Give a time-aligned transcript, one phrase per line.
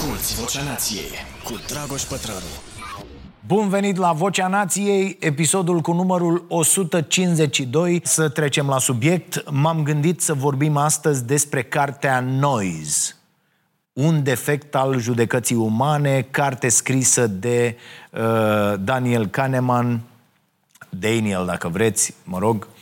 [0.00, 1.10] Asculți Vocea Nației
[1.44, 2.38] cu Dragoș Pătrălu.
[3.46, 8.00] Bun venit la Vocea Nației, episodul cu numărul 152.
[8.04, 9.50] Să trecem la subiect.
[9.50, 13.16] M-am gândit să vorbim astăzi despre cartea Noise.
[13.92, 17.76] Un defect al judecății umane, carte scrisă de
[18.10, 20.00] uh, Daniel Kahneman,
[20.90, 22.79] Daniel, dacă vreți, mă rog, uh,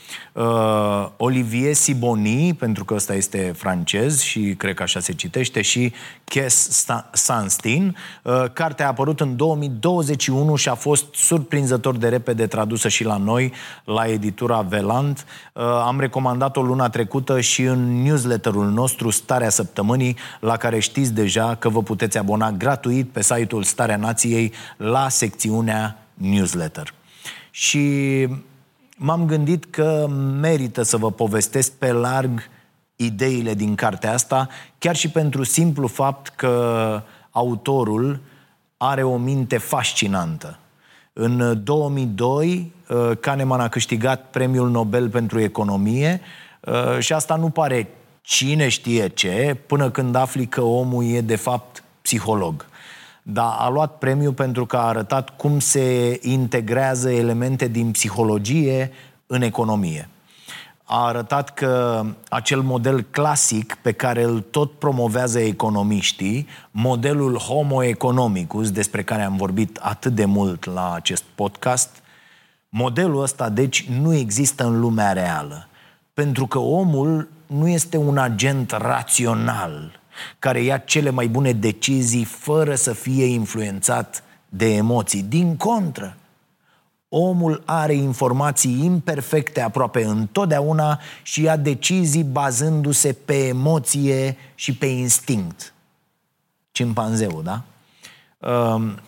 [1.17, 6.85] Olivier Siboni, pentru că ăsta este francez și cred că așa se citește, și Kes
[7.11, 7.95] Sanstein.
[8.23, 13.17] Uh, cartea a apărut în 2021 și a fost surprinzător de repede tradusă și la
[13.17, 15.25] noi, la editura Velant.
[15.53, 21.55] Uh, am recomandat-o luna trecută și în newsletterul nostru Starea Săptămânii, la care știți deja
[21.55, 26.93] că vă puteți abona gratuit pe site-ul Starea Nației la secțiunea newsletter.
[27.51, 28.27] Și
[29.01, 30.07] m-am gândit că
[30.39, 32.41] merită să vă povestesc pe larg
[32.95, 38.19] ideile din cartea asta, chiar și pentru simplu fapt că autorul
[38.77, 40.59] are o minte fascinantă.
[41.13, 46.21] În 2002, uh, Kahneman a câștigat premiul Nobel pentru economie
[46.59, 47.87] uh, și asta nu pare
[48.21, 52.65] cine știe ce, până când afli că omul e de fapt psiholog
[53.23, 58.91] dar a luat premiu pentru că a arătat cum se integrează elemente din psihologie
[59.27, 60.09] în economie.
[60.83, 68.71] A arătat că acel model clasic pe care îl tot promovează economiștii, modelul homo economicus,
[68.71, 71.89] despre care am vorbit atât de mult la acest podcast,
[72.69, 75.67] modelul ăsta, deci, nu există în lumea reală.
[76.13, 79.99] Pentru că omul nu este un agent rațional,
[80.39, 85.21] care ia cele mai bune decizii fără să fie influențat de emoții.
[85.21, 86.17] Din contră,
[87.09, 95.73] omul are informații imperfecte aproape întotdeauna și ia decizii bazându-se pe emoție și pe instinct.
[96.71, 97.63] Cimpanzeul, da?
[98.49, 98.99] Um,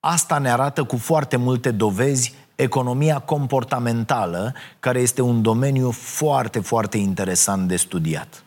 [0.00, 6.98] asta ne arată cu foarte multe dovezi economia comportamentală, care este un domeniu foarte, foarte
[6.98, 8.42] interesant de studiat.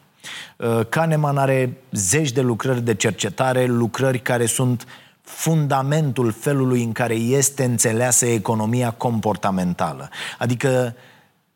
[0.57, 4.85] Uh, Kahneman are zeci de lucrări de cercetare, lucrări care sunt
[5.21, 10.09] fundamentul felului în care este înțeleasă economia comportamentală.
[10.37, 10.95] Adică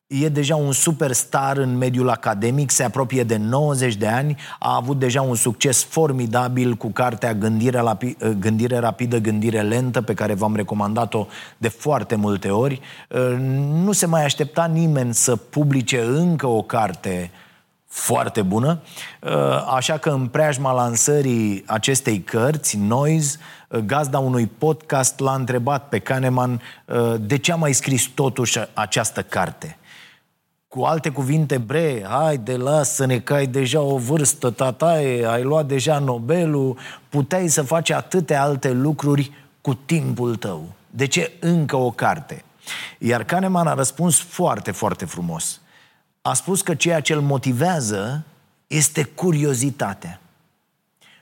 [0.08, 5.00] e deja un superstar în mediul academic, se apropie de 90 de ani, a avut
[5.00, 10.34] deja un succes formidabil cu cartea Gândire, lapi, uh, Gândire rapidă, gândire lentă, pe care
[10.34, 11.28] v-am recomandat-o
[11.58, 12.82] de foarte multe ori.
[13.10, 13.36] Uh,
[13.84, 17.32] nu se mai aștepta nimeni să publice încă o carte
[17.90, 18.82] foarte bună,
[19.22, 19.32] uh,
[19.76, 23.38] așa că în preajma lansării acestei cărți, Noise,
[23.70, 28.60] uh, gazda unui podcast l-a întrebat pe Kahneman uh, de ce a mai scris totuși
[28.74, 29.78] această carte.
[30.68, 35.66] Cu alte cuvinte, bre, hai de lasă-ne că ai deja o vârstă, tataie, ai luat
[35.66, 36.78] deja Nobelul,
[37.10, 40.64] puteai să faci atâtea alte lucruri cu timpul tău.
[40.90, 42.44] De ce încă o carte?
[42.98, 45.62] Iar Kahneman a răspuns foarte, foarte frumos–
[46.22, 48.24] a spus că ceea ce îl motivează
[48.68, 50.22] este curiozitatea.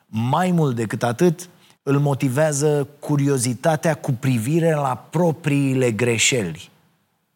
[0.05, 1.49] Mai mult decât atât,
[1.83, 6.69] îl motivează curiozitatea cu privire la propriile greșeli.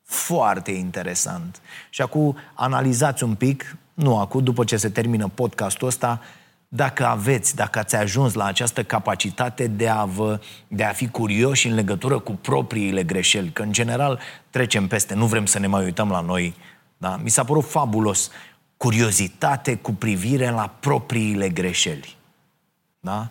[0.04, 1.62] Foarte interesant.
[1.90, 6.22] Și acum analizați un pic, nu acum, după ce se termină podcastul ăsta,
[6.68, 11.68] dacă aveți, dacă ați ajuns la această capacitate de a, vă, de a fi curioși
[11.68, 14.20] în legătură cu propriile greșeli, că în general
[14.50, 16.56] trecem peste, nu vrem să ne mai uităm la noi
[17.02, 17.18] da?
[17.18, 18.30] Mi s-a părut fabulos.
[18.78, 22.18] Curiozitate cu privire la propriile greșeli.
[23.00, 23.30] Da?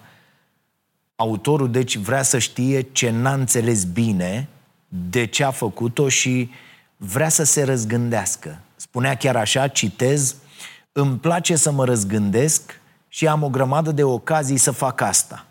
[1.16, 4.48] Autorul, deci, vrea să știe ce n-a înțeles bine,
[4.88, 6.50] de ce a făcut-o și
[6.96, 8.60] vrea să se răzgândească.
[8.76, 10.36] Spunea chiar așa, citez,
[10.92, 15.46] îmi place să mă răzgândesc și am o grămadă de ocazii să fac asta.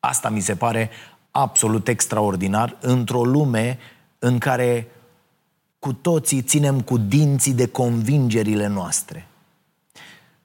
[0.00, 0.90] Asta mi se pare
[1.30, 3.78] absolut extraordinar într-o lume
[4.18, 4.86] în care
[5.80, 9.28] cu toții ținem cu dinții de convingerile noastre.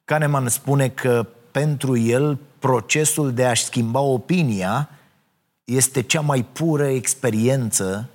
[0.05, 4.89] Kahneman spune că pentru el procesul de a-și schimba opinia
[5.63, 8.09] este cea mai pură experiență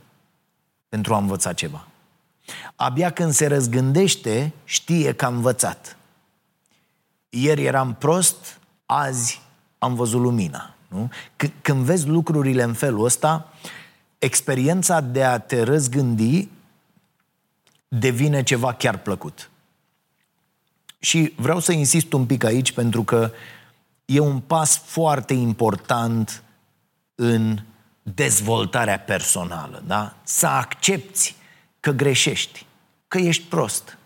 [0.89, 1.87] pentru a învăța ceva.
[2.77, 5.97] Abia când se răzgândește, știe că a învățat.
[7.29, 9.41] Ieri eram prost, azi
[9.79, 10.75] am văzut lumina.
[10.89, 11.11] Nu?
[11.45, 13.53] C- când vezi lucrurile în felul ăsta,
[14.19, 16.49] experiența de a te răzgândi
[17.93, 19.51] devine ceva chiar plăcut.
[20.99, 23.31] Și vreau să insist un pic aici pentru că
[24.05, 26.43] e un pas foarte important
[27.15, 27.59] în
[28.03, 30.17] dezvoltarea personală, da?
[30.23, 31.35] Să accepti
[31.81, 32.67] că greșești,
[33.09, 33.99] că ești prost.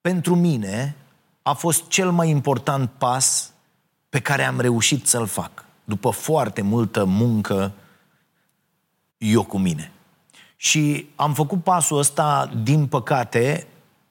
[0.00, 0.96] Pentru mine
[1.42, 3.52] a fost cel mai important pas
[4.08, 7.72] pe care am reușit să-l fac, după foarte multă muncă
[9.18, 9.92] eu cu mine.
[10.56, 13.66] Și am făcut pasul ăsta, din păcate,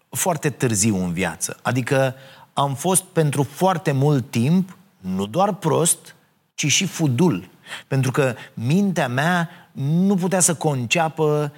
[0.09, 1.57] foarte târziu în viață.
[1.61, 2.15] Adică
[2.53, 6.15] am fost pentru foarte mult timp nu doar prost,
[6.53, 7.49] ci și fudul.
[7.87, 11.53] Pentru că mintea mea nu putea să conceapă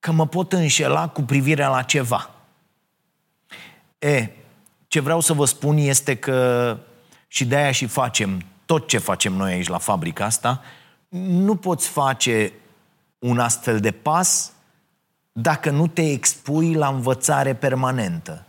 [0.00, 2.30] că mă pot înșela cu privire la ceva.
[3.98, 4.28] E,
[4.88, 6.76] ce vreau să vă spun este că
[7.28, 10.62] și de aia și facem tot ce facem noi aici la fabrica asta,
[11.08, 12.52] nu poți face
[13.18, 14.52] un astfel de pas
[15.32, 18.44] dacă nu te expui la învățare permanentă,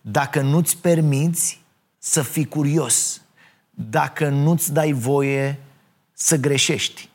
[0.00, 1.60] dacă nu-ți permiți
[1.98, 3.22] să fii curios,
[3.70, 5.60] dacă nu-ți dai voie
[6.12, 7.08] să greșești.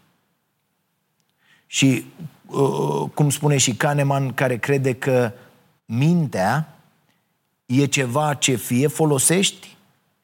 [1.67, 2.05] Și
[2.45, 5.31] uh, cum spune și Kahneman, care crede că
[5.85, 6.77] mintea
[7.65, 9.77] e ceva ce fie folosești,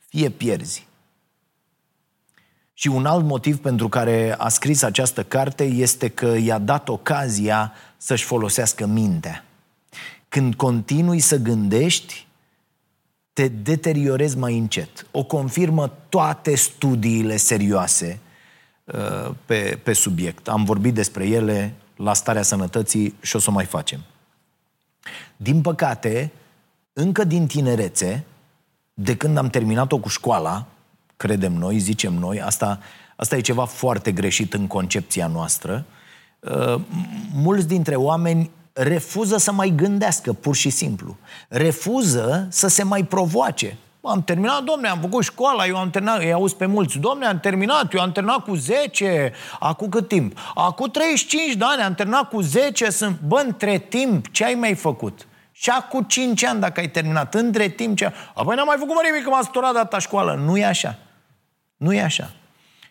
[0.07, 0.87] fie pierzi.
[2.79, 7.73] Și un alt motiv pentru care a scris această carte este că i-a dat ocazia
[7.97, 9.45] să-și folosească mintea.
[10.29, 12.27] Când continui să gândești,
[13.33, 15.05] te deteriorezi mai încet.
[15.11, 18.19] O confirmă toate studiile serioase
[18.83, 20.47] uh, pe, pe subiect.
[20.47, 23.99] Am vorbit despre ele la starea sănătății și o să o mai facem.
[25.37, 26.31] Din păcate,
[26.93, 28.25] încă din tinerețe,
[28.93, 30.67] de când am terminat-o cu școala,
[31.19, 32.79] credem noi, zicem noi, asta,
[33.15, 35.85] asta e ceva foarte greșit în concepția noastră,
[36.39, 36.75] uh,
[37.33, 41.17] mulți dintre oameni refuză să mai gândească, pur și simplu.
[41.47, 43.77] Refuză să se mai provoace.
[44.01, 47.39] Am terminat, domne, am făcut școala, eu am terminat, îi auzi pe mulți, domne, am
[47.39, 50.37] terminat, eu am terminat cu 10, acum cât timp?
[50.55, 54.75] Acum 35 de ani, am terminat cu 10, sunt, bă, între timp, ce ai mai
[54.75, 55.27] făcut?
[55.51, 58.13] Și acum 5 ani, dacă ai terminat, între timp, ce...
[58.33, 60.41] Apoi n-am mai făcut mă nimic, că m-a sturat data școală.
[60.45, 60.97] Nu e așa.
[61.79, 62.33] Nu e așa.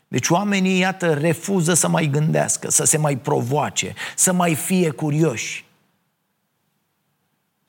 [0.08, 5.64] Deci oamenii, iată, refuză să mai gândească, să se mai provoace, să mai fie curioși.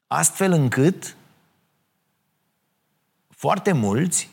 [0.07, 1.15] Astfel încât
[3.29, 4.29] foarte mulți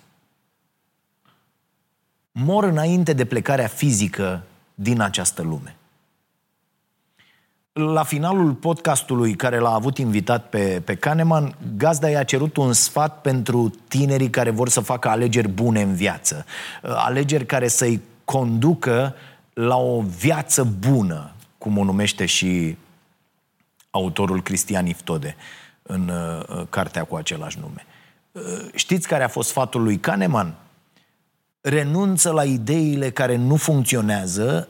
[2.33, 4.43] mor înainte de plecarea fizică
[4.75, 5.76] din această lume.
[7.79, 13.21] La finalul podcastului care l-a avut invitat pe, pe Kahneman, gazda i-a cerut un sfat
[13.21, 16.45] pentru tinerii care vor să facă alegeri bune în viață.
[16.83, 19.15] Alegeri care să-i conducă
[19.53, 22.77] la o viață bună, cum o numește și
[23.91, 25.37] autorul Cristian Iftode
[25.83, 27.87] în uh, cartea cu același nume.
[28.33, 28.43] Uh,
[28.75, 30.55] știți care a fost sfatul lui Kahneman?
[31.61, 34.69] Renunță la ideile care nu funcționează,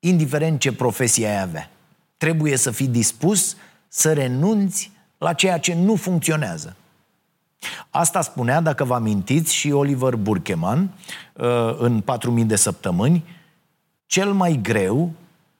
[0.00, 1.70] indiferent ce profesie ai avea.
[2.18, 3.56] Trebuie să fii dispus
[3.88, 6.76] să renunți la ceea ce nu funcționează.
[7.90, 10.90] Asta spunea, dacă vă amintiți, și Oliver Burkeman
[11.32, 13.24] uh, în 4000 de săptămâni,
[14.06, 15.12] cel mai greu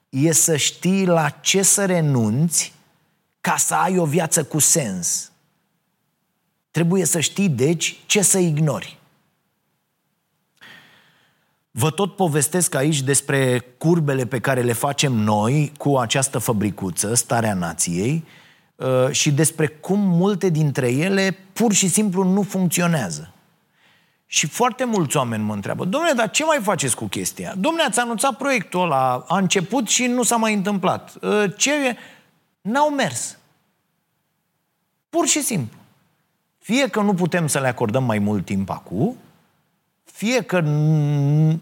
[0.09, 2.73] e să știi la ce să renunți
[3.41, 5.31] ca să ai o viață cu sens.
[6.71, 8.98] Trebuie să știi, deci, ce să ignori.
[11.79, 17.53] Vă tot povestesc aici despre curbele pe care le facem noi cu această fabricuță, Starea
[17.53, 18.25] Nației,
[18.75, 23.33] uh, și despre cum multe dintre ele pur și simplu nu funcționează.
[24.25, 27.53] Și foarte mulți oameni mă întreabă, domnule, dar ce mai faceți cu chestia?
[27.57, 31.13] Domnule, ați anunțat proiectul ăla, a început și nu s-a mai întâmplat.
[31.21, 31.71] Uh, ce?
[32.61, 33.37] N-au mers.
[35.09, 35.77] Pur și simplu.
[36.57, 39.17] Fie că nu putem să le acordăm mai mult timp acum,
[40.19, 40.61] fie că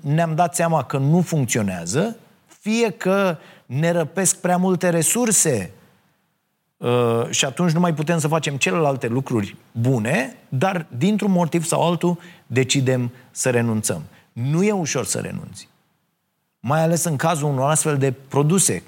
[0.02, 2.18] ne-am dat seama că nu funcționează,
[2.60, 5.72] fie că ne răpesc prea multe resurse
[6.78, 11.88] uh, și atunci nu mai putem să facem celelalte lucruri bune, dar dintr-un motiv sau
[11.88, 14.02] altul decidem să renunțăm.
[14.34, 15.70] Nu e ușor să renunți.
[16.60, 18.84] Mai ales în cazul unor astfel de produse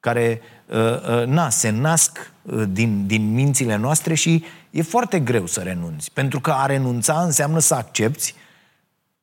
[0.00, 5.46] care uh, uh, na, se nasc uh, din, din mințile noastre și e foarte greu
[5.46, 6.12] să renunți.
[6.12, 8.34] Pentru că a renunța înseamnă să accepti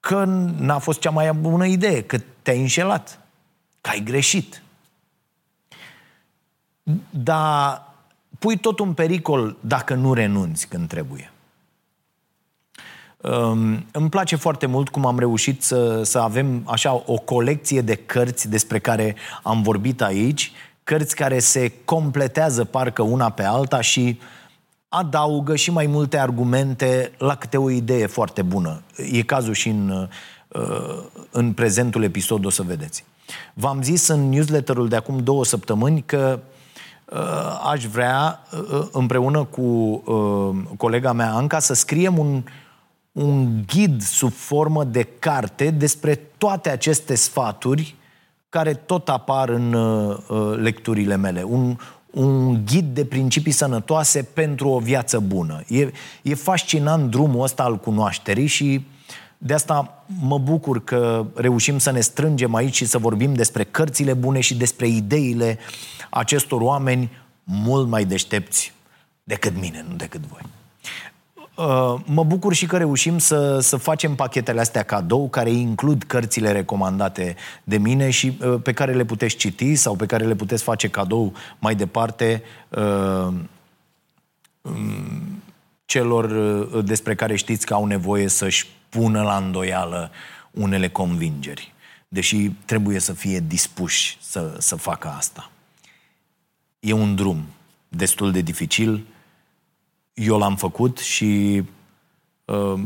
[0.06, 0.24] că
[0.58, 3.20] n-a fost cea mai bună idee, că te-ai înșelat,
[3.82, 4.62] că ai greșit.
[7.10, 7.88] Dar
[8.40, 11.32] pui tot un pericol dacă nu renunți când trebuie.
[13.18, 17.96] Um, îmi place foarte mult cum am reușit să, să avem așa o colecție de
[17.96, 20.52] cărți despre care am vorbit aici,
[20.84, 24.43] cărți care se completează parcă una pe alta și uh,
[24.96, 28.82] adaugă și mai multe argumente la câte o idee foarte bună.
[29.12, 30.10] E cazul și în,
[30.48, 33.06] uh, în prezentul episod, o să vedeți.
[33.54, 36.40] V-am zis în newsletterul de acum două săptămâni că
[37.06, 39.98] uh, aș vrea, uh, împreună cu
[40.78, 42.44] colega mea Anca, să scriem un,
[43.12, 47.96] un ghid sub formă de carte despre toate aceste sfaturi
[48.54, 51.44] care tot apar în uh, uh, lecturile mele.
[51.44, 51.78] Un,
[52.14, 55.64] un ghid de principii sănătoase pentru o viață bună.
[55.68, 55.92] E,
[56.22, 58.86] e fascinant drumul ăsta al cunoașterii și
[59.38, 64.14] de asta mă bucur că reușim să ne strângem aici și să vorbim despre cărțile
[64.14, 65.58] bune și despre ideile
[66.10, 67.12] acestor oameni
[67.44, 68.74] mult mai deștepți
[69.24, 70.42] decât mine, nu decât voi.
[71.56, 76.52] Uh, mă bucur și că reușim să, să facem pachetele astea cadou care includ cărțile
[76.52, 80.64] recomandate de mine și uh, pe care le puteți citi sau pe care le puteți
[80.64, 83.34] face cadou mai departe uh,
[84.62, 85.42] um,
[85.86, 86.28] celor
[86.82, 90.12] despre care știți că au nevoie să-și pună la îndoială
[90.52, 91.74] unele convingeri.
[92.08, 95.52] Deși trebuie să fie dispuși să, să facă asta.
[96.80, 97.46] E un drum
[97.88, 99.06] destul de dificil,
[100.14, 101.64] eu l-am făcut și
[102.46, 102.80] uh,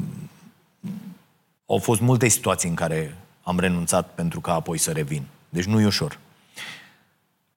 [1.65, 5.23] au fost multe situații în care am renunțat pentru ca apoi să revin.
[5.49, 6.19] Deci nu e ușor.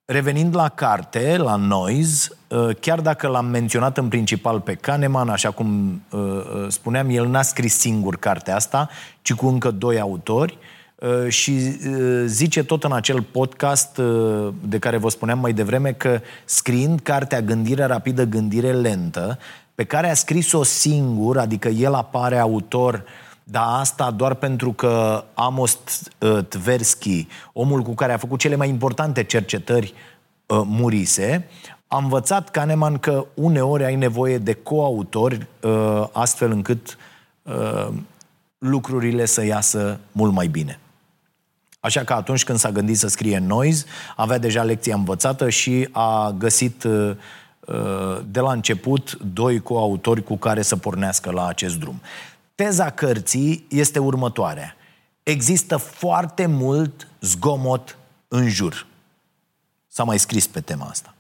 [0.04, 5.50] Revenind la carte, la Noise, uh, chiar dacă l-am menționat în principal pe Kahneman, așa
[5.50, 8.88] cum uh, uh, spuneam, el n-a scris singur cartea asta,
[9.22, 10.58] ci cu încă doi autori
[11.28, 11.76] și
[12.26, 14.00] zice tot în acel podcast
[14.62, 19.38] de care vă spuneam mai devreme că scriind cartea Gândire rapidă, gândire lentă,
[19.80, 23.04] pe care a scris-o singur, adică el apare autor,
[23.44, 25.78] dar asta doar pentru că Amos
[26.18, 29.94] uh, Tversky, omul cu care a făcut cele mai importante cercetări,
[30.46, 31.48] uh, murise,
[31.86, 36.98] a învățat Kahneman că uneori ai nevoie de coautori uh, astfel încât
[38.58, 40.78] lucrurile să iasă mult mai bine.
[41.80, 43.84] Așa că atunci când s-a gândit să scrie Noise,
[44.16, 46.86] avea deja lecția învățată și a găsit
[48.26, 52.00] de la început doi coautori cu care să pornească la acest drum.
[52.54, 54.76] Teza cărții este următoarea.
[55.22, 58.86] Există foarte mult zgomot în jur.
[59.88, 61.14] S-a mai scris pe tema asta.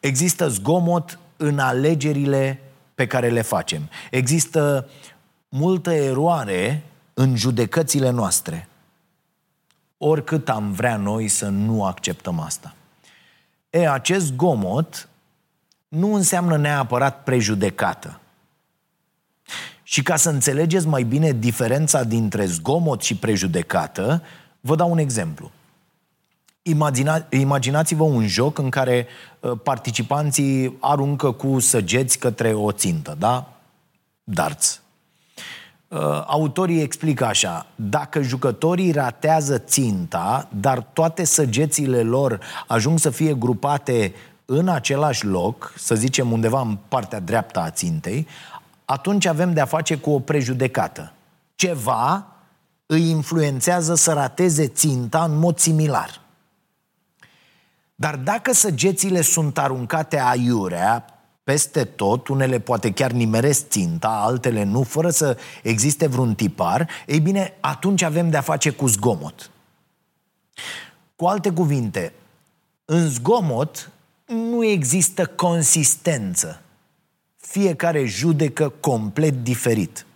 [0.00, 2.60] Există zgomot în alegerile
[2.94, 3.88] pe care le facem.
[4.10, 4.88] Există
[5.48, 6.82] multă eroare
[7.14, 8.68] în judecățile noastre.
[10.04, 12.74] Oricât am vrea noi să nu acceptăm asta.
[13.70, 15.08] E, acest zgomot
[15.88, 18.20] nu înseamnă neapărat prejudecată.
[19.82, 24.22] Și ca să înțelegeți mai bine diferența dintre zgomot și prejudecată,
[24.60, 25.50] vă dau un exemplu.
[26.62, 29.06] Imagina, imaginați-vă un joc în care
[29.40, 33.52] uh, participanții aruncă cu săgeți către o țintă, da?
[34.24, 34.81] Darts.
[35.92, 43.34] Uh, autorii explică așa, dacă jucătorii ratează ținta, dar toate săgețile lor ajung să fie
[43.34, 48.26] grupate în același loc, să zicem undeva în partea dreaptă a țintei,
[48.84, 51.12] atunci avem de-a face cu o prejudecată.
[51.54, 52.26] Ceva
[52.86, 56.20] îi influențează să rateze ținta în mod similar.
[57.94, 61.04] Dar dacă săgețile sunt aruncate aiurea,
[61.44, 67.20] peste tot, unele poate chiar nimeresc ținta, altele nu, fără să existe vreun tipar, ei
[67.20, 69.50] bine, atunci avem de-a face cu zgomot.
[71.16, 72.12] Cu alte cuvinte,
[72.84, 73.90] în zgomot
[74.26, 76.60] nu există consistență.
[77.36, 80.06] Fiecare judecă complet diferit.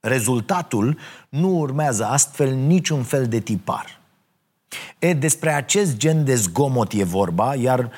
[0.00, 0.98] Rezultatul
[1.28, 4.00] nu urmează astfel niciun fel de tipar.
[4.98, 7.90] E, despre acest gen de zgomot e vorba, iar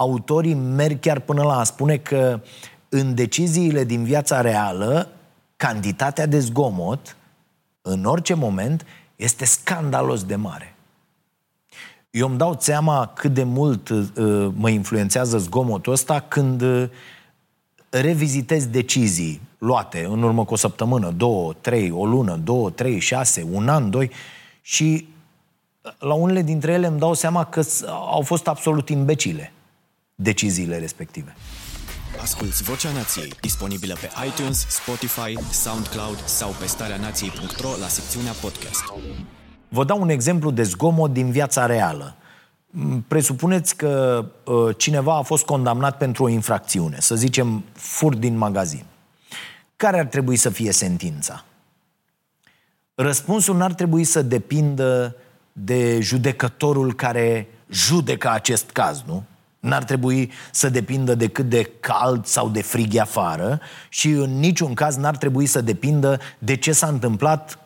[0.00, 2.40] autorii merg chiar până la a spune că
[2.88, 5.08] în deciziile din viața reală,
[5.56, 7.16] cantitatea de zgomot,
[7.82, 10.74] în orice moment, este scandalos de mare.
[12.10, 14.04] Eu îmi dau seama cât de mult uh,
[14.54, 16.88] mă influențează zgomotul ăsta când uh,
[17.90, 23.46] revizitez decizii luate în urmă cu o săptămână, două, trei, o lună, două, trei, șase,
[23.50, 24.10] un an, doi
[24.62, 25.08] și
[25.82, 29.52] uh, la unele dintre ele îmi dau seama că au fost absolut imbecile
[30.22, 31.34] deciziile respective.
[32.20, 38.82] Asculți Vocea Nației, disponibilă pe iTunes, Spotify, SoundCloud sau pe starea nației.ro la secțiunea podcast.
[39.68, 42.14] Vă dau un exemplu de zgomot din viața reală.
[42.70, 48.36] Mm, presupuneți că uh, cineva a fost condamnat pentru o infracțiune, să zicem fur din
[48.36, 48.84] magazin.
[49.76, 51.44] Care ar trebui să fie sentința?
[52.94, 55.16] Răspunsul n-ar trebui să depindă
[55.52, 59.24] de judecătorul care judecă acest caz, nu?
[59.60, 64.74] N-ar trebui să depindă de cât de cald sau de frig afară și în niciun
[64.74, 67.58] caz n-ar trebui să depindă de ce s-a întâmplat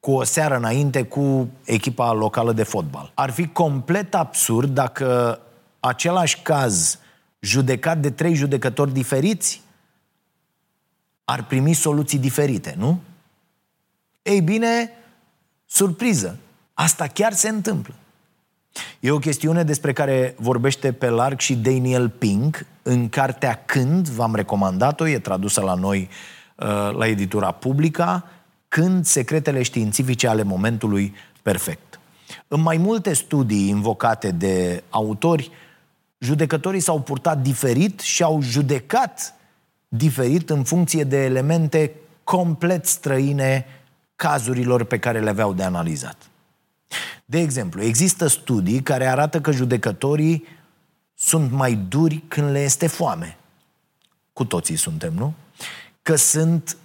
[0.00, 3.12] cu o seară înainte cu echipa locală de fotbal.
[3.14, 5.40] Ar fi complet absurd dacă
[5.80, 6.98] același caz
[7.40, 9.62] judecat de trei judecători diferiți
[11.24, 13.00] ar primi soluții diferite, nu?
[14.22, 14.90] Ei bine,
[15.66, 16.38] surpriză,
[16.74, 17.94] asta chiar se întâmplă.
[19.00, 24.34] E o chestiune despre care vorbește pe larg și Daniel Pink în cartea Când, v-am
[24.34, 26.08] recomandat-o, e tradusă la noi
[26.56, 28.28] uh, la editura Publica,
[28.68, 32.00] Când secretele științifice ale momentului perfect.
[32.48, 35.50] În mai multe studii invocate de autori,
[36.18, 39.34] judecătorii s-au purtat diferit și au judecat
[39.88, 41.92] diferit în funcție de elemente
[42.24, 43.66] complet străine
[44.16, 46.16] cazurilor pe care le aveau de analizat.
[47.24, 50.46] De exemplu, există studii care arată că judecătorii
[51.14, 53.36] sunt mai duri când le este foame.
[54.32, 55.34] Cu toții suntem, nu?
[56.02, 56.76] Că sunt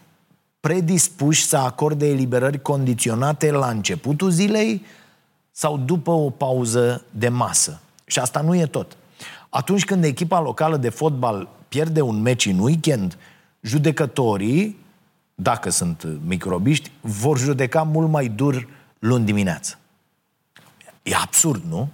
[0.60, 4.86] predispuși să acorde eliberări condiționate la începutul zilei
[5.52, 7.80] sau după o pauză de masă.
[8.06, 8.98] Și asta nu e tot.
[9.50, 13.18] Atunci când echipa locală de fotbal pierde un meci în weekend,
[13.62, 14.78] judecătorii,
[15.36, 18.68] dacă sunt microbiști, vor judeca mult mai dur
[19.00, 19.80] luni dimineață.
[21.08, 21.90] E absurd, nu?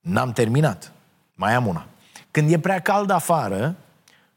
[0.00, 0.92] N-am terminat.
[1.34, 1.86] Mai am una.
[2.30, 3.76] Când e prea cald afară,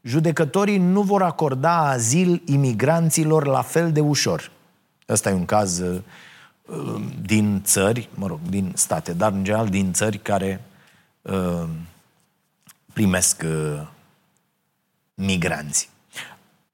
[0.02, 4.50] judecătorii nu vor acorda azil imigranților la fel de ușor.
[5.08, 6.02] Ăsta e un caz uh,
[7.22, 10.64] din țări, mă rog, din state, dar în general din țări care
[11.22, 11.68] uh,
[12.92, 13.86] primesc uh,
[15.14, 15.88] migranți.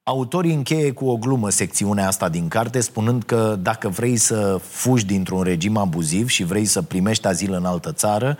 [0.02, 5.07] Autorii încheie cu o glumă secțiunea asta din carte, spunând că dacă vrei să fugi
[5.07, 8.38] dintr-un regim abuziv și vrei să primești azil în altă țară,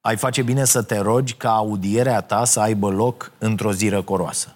[0.00, 4.54] ai face bine să te rogi ca audierea ta să aibă loc într-o zi răcoroasă.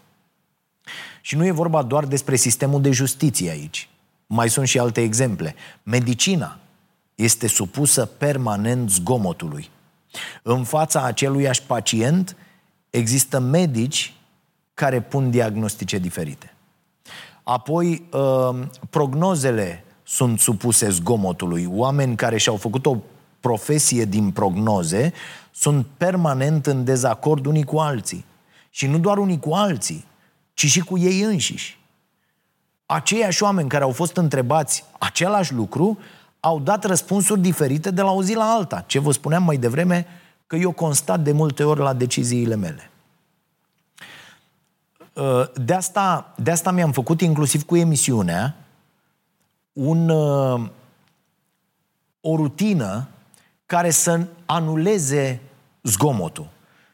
[1.20, 3.88] Și nu e vorba doar despre sistemul de justiție aici.
[4.26, 5.54] Mai sunt și alte exemple.
[5.82, 6.58] Medicina
[7.14, 9.70] este supusă permanent zgomotului.
[10.42, 12.36] În fața aceluiași pacient
[12.90, 14.14] există medici
[14.78, 16.54] care pun diagnostice diferite.
[17.42, 18.58] Apoi, uh,
[18.90, 21.68] prognozele sunt supuse zgomotului.
[21.70, 22.96] Oameni care și-au făcut o
[23.40, 25.12] profesie din prognoze
[25.52, 28.24] sunt permanent în dezacord unii cu alții.
[28.70, 30.04] Și nu doar unii cu alții,
[30.54, 31.78] ci și cu ei înșiși.
[32.86, 35.98] Aceiași oameni care au fost întrebați același lucru
[36.40, 38.84] au dat răspunsuri diferite de la o zi la alta.
[38.86, 40.06] Ce vă spuneam mai devreme,
[40.46, 42.90] că eu constat de multe ori la deciziile mele.
[45.18, 48.56] Uh, de asta, de asta mi-am făcut inclusiv cu emisiunea
[49.72, 50.60] un, uh,
[52.20, 53.08] o rutină
[53.66, 55.40] care să anuleze
[55.82, 56.48] zgomotul.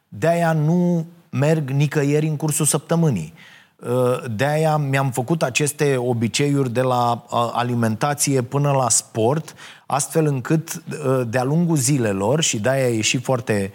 [0.08, 3.34] De-aia nu merg nicăieri în cursul săptămânii.
[3.76, 9.54] Uh, de-aia mi-am făcut aceste obiceiuri de la alimentație până la sport,
[9.86, 10.82] astfel încât
[11.26, 13.72] de-a lungul zilelor, și de-aia e și foarte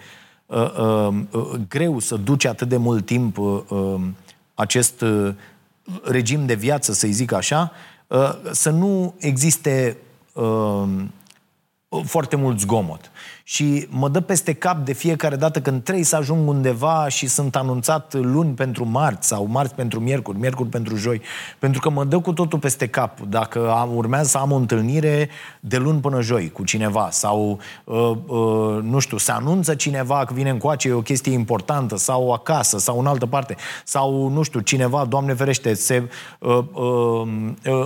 [1.68, 3.36] greu să duci atât de mult timp
[4.60, 5.34] acest uh,
[6.02, 7.72] regim de viață, să-i zic așa,
[8.06, 9.96] uh, să nu existe
[10.32, 10.88] uh,
[12.04, 13.10] foarte mult zgomot
[13.50, 17.56] și mă dă peste cap de fiecare dată când trebuie să ajung undeva și sunt
[17.56, 21.20] anunțat luni pentru marți sau marți pentru miercuri, miercuri pentru joi,
[21.58, 23.20] pentru că mă dă cu totul peste cap.
[23.20, 25.28] Dacă am, urmează să am o întâlnire
[25.60, 30.34] de luni până joi cu cineva sau, uh, uh, nu știu, se anunță cineva că
[30.34, 34.60] vine încoace, e o chestie importantă sau acasă sau în altă parte sau, nu știu,
[34.60, 36.08] cineva, Doamne ferește, se
[36.38, 37.28] uh, uh,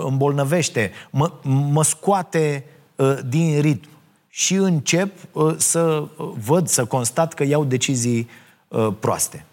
[0.05, 1.33] îmbolnăvește, mă,
[1.73, 2.65] mă scoate
[2.97, 3.93] uh, din ritm
[4.37, 8.29] și încep uh, să uh, văd, să constat că iau decizii
[8.69, 9.45] uh, proaste.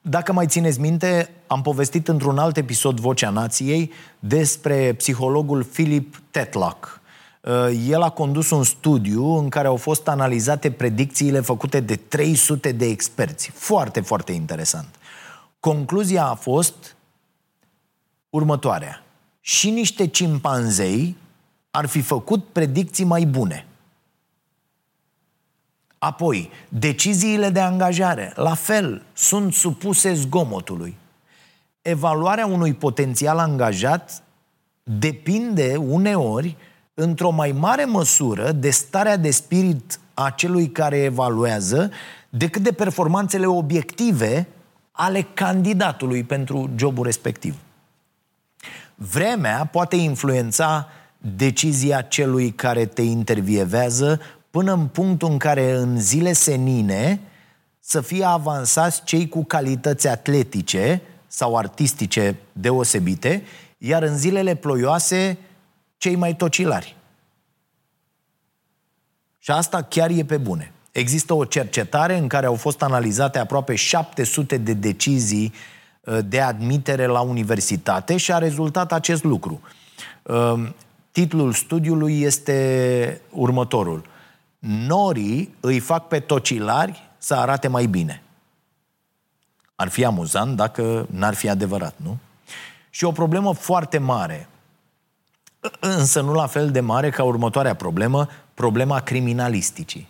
[0.00, 7.00] Dacă mai țineți minte, am povestit într-un alt episod Vocea Nației despre psihologul Philip Tetlock.
[7.88, 12.86] El a condus un studiu în care au fost analizate predicțiile făcute de 300 de
[12.86, 13.50] experți.
[13.54, 14.94] Foarte, foarte interesant.
[15.60, 16.96] Concluzia a fost
[18.30, 19.04] următoarea.
[19.40, 21.16] Și niște cimpanzei
[21.70, 23.66] ar fi făcut predicții mai bune.
[25.98, 30.96] Apoi, deciziile de angajare, la fel, sunt supuse zgomotului.
[31.82, 34.22] Evaluarea unui potențial angajat
[34.82, 36.56] depinde uneori,
[36.94, 41.90] într-o mai mare măsură, de starea de spirit a celui care evaluează
[42.28, 44.48] decât de performanțele obiective
[44.92, 47.56] ale candidatului pentru jobul respectiv.
[48.94, 50.88] Vremea poate influența
[51.36, 57.20] decizia celui care te intervievează până în punctul în care în zile senine
[57.80, 63.42] să fie avansați cei cu calități atletice sau artistice deosebite,
[63.78, 65.38] iar în zilele ploioase
[65.96, 66.96] cei mai tocilari.
[69.38, 70.72] Și asta chiar e pe bune.
[70.92, 75.52] Există o cercetare în care au fost analizate aproape 700 de decizii
[76.00, 79.60] uh, de admitere la universitate și a rezultat acest lucru.
[81.18, 84.04] Uh, titlul studiului este următorul.
[84.58, 88.22] Norii îi fac pe tocilari să arate mai bine.
[89.74, 92.16] Ar fi amuzant dacă n-ar fi adevărat, nu?
[92.90, 94.48] Și o problemă foarte mare,
[95.80, 100.08] însă nu la fel de mare ca următoarea problemă, problema criminalisticii.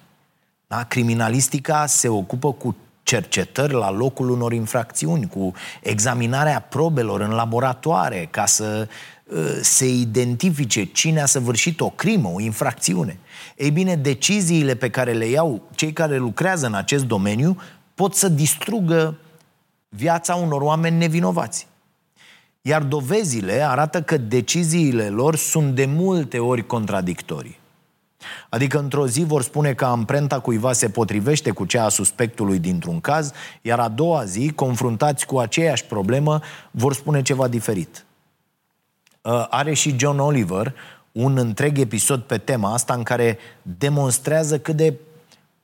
[0.66, 0.84] Da?
[0.84, 8.46] Criminalistica se ocupă cu cercetări la locul unor infracțiuni, cu examinarea probelor în laboratoare, ca
[8.46, 9.17] să uh,
[9.60, 13.18] se identifice cine a săvârșit o crimă, o infracțiune.
[13.56, 17.56] Ei bine, deciziile pe care le iau cei care lucrează în acest domeniu
[17.94, 19.18] pot să distrugă
[19.88, 21.66] viața unor oameni nevinovați.
[22.62, 27.58] Iar dovezile arată că deciziile lor sunt de multe ori contradictorii.
[28.48, 33.00] Adică într-o zi vor spune că amprenta cuiva se potrivește cu cea a suspectului dintr-un
[33.00, 38.06] caz, iar a doua zi, confruntați cu aceeași problemă, vor spune ceva diferit.
[39.22, 40.74] Uh, are și John Oliver
[41.12, 44.94] un întreg episod pe tema asta în care demonstrează cât de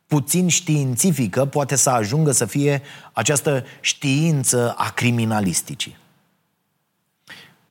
[0.06, 5.96] puțin științifică poate să ajungă să fie această știință a criminalisticii.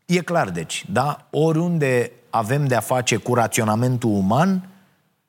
[0.05, 1.27] E clar, deci, da?
[1.29, 4.69] Oriunde avem de-a face cu raționamentul uman,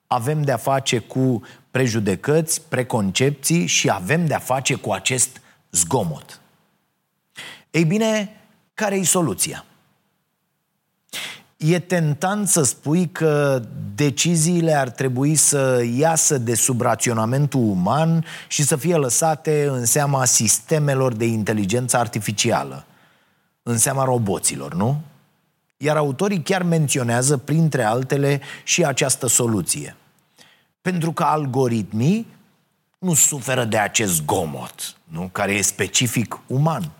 [0.06, 5.40] avem de-a face cu prejudecăți, preconcepții și avem de-a face cu acest
[5.70, 6.40] zgomot.
[7.70, 8.40] Ei bine,
[8.74, 9.64] care e soluția?
[11.66, 13.62] E tentant să spui că
[13.94, 20.24] deciziile ar trebui să iasă de sub raționamentul uman și să fie lăsate în seama
[20.24, 22.84] sistemelor de inteligență artificială,
[23.62, 25.00] în seama roboților, nu?
[25.76, 29.96] Iar autorii chiar menționează, printre altele, și această soluție.
[30.80, 32.26] Pentru că algoritmii
[32.98, 35.28] nu suferă de acest gomot, nu?
[35.32, 36.90] care e specific uman.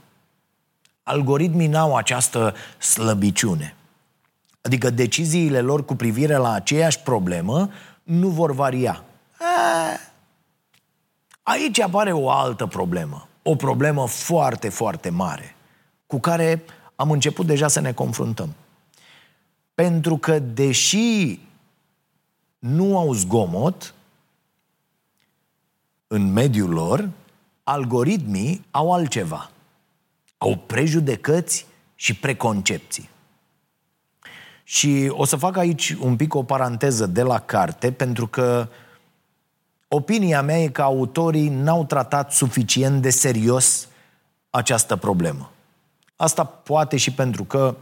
[1.03, 3.75] Algoritmii n-au această slăbiciune.
[4.67, 7.71] Adică deciziile lor cu privire la aceeași problemă
[8.03, 9.05] nu vor varia.
[11.43, 13.29] Aici apare o altă problemă.
[13.43, 15.57] O problemă foarte, foarte mare,
[16.07, 16.65] cu care
[16.97, 18.55] am început deja să ne confruntăm.
[19.75, 21.41] Pentru că, deși
[22.59, 23.95] nu au zgomot
[26.07, 27.11] în mediul lor,
[27.63, 29.51] algoritmii au altceva.
[30.39, 33.13] Au prejudecăți și preconcepții.
[34.65, 38.69] Și o să fac aici un pic o paranteză de la carte, pentru că
[39.89, 43.89] opinia mea e că autorii n-au tratat suficient de serios
[44.51, 45.51] această problemă.
[46.17, 47.77] Asta poate și pentru că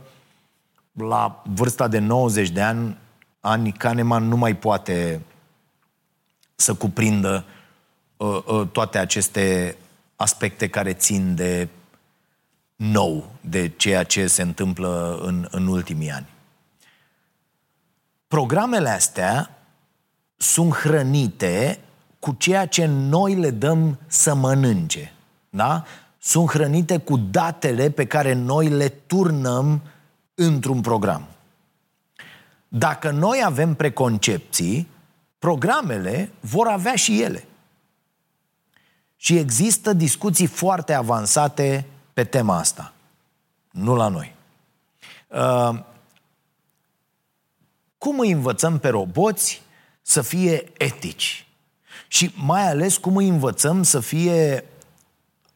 [0.92, 2.96] la vârsta de 90 de ani,
[3.40, 5.20] ani Kahneman nu mai poate
[6.54, 7.44] să cuprindă
[8.16, 9.76] uh, uh, toate aceste
[10.16, 11.68] aspecte care țin de
[12.76, 16.26] nou, de ceea ce se întâmplă în, în ultimii ani.
[18.32, 19.50] Programele astea
[20.36, 21.78] sunt hrănite
[22.18, 25.12] cu ceea ce noi le dăm să mănânce.
[25.50, 25.84] Da?
[26.18, 29.82] Sunt hrănite cu datele pe care noi le turnăm
[30.34, 31.26] într-un program.
[32.68, 34.88] Dacă noi avem preconcepții,
[35.38, 37.44] programele vor avea și ele.
[39.16, 42.92] Și există discuții foarte avansate pe tema asta.
[43.70, 44.34] Nu la noi.
[45.28, 45.90] Uh,
[48.02, 49.62] cum îi învățăm pe roboți
[50.02, 51.46] să fie etici?
[52.08, 54.64] Și mai ales cum îi învățăm să fie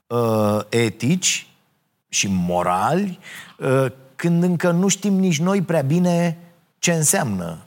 [0.07, 1.47] uh, etici
[2.09, 3.19] și morali
[3.59, 6.39] uh, când încă nu știm nici noi prea bine
[6.79, 7.59] ce înseamnă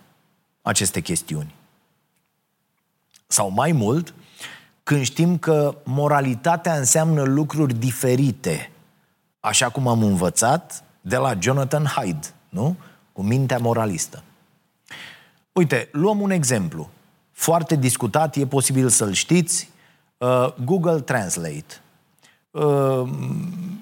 [0.61, 1.55] aceste chestiuni.
[3.27, 4.13] Sau mai mult,
[4.83, 8.71] când știm că moralitatea înseamnă lucruri diferite,
[9.39, 12.75] așa cum am învățat de la Jonathan Hyde, nu?
[13.13, 14.23] Cu mintea moralistă.
[15.59, 16.89] Uite, luăm un exemplu.
[17.31, 19.69] Foarte discutat, e posibil să-l știți.
[20.17, 21.81] Uh, Google Translate.
[22.51, 23.09] Uh,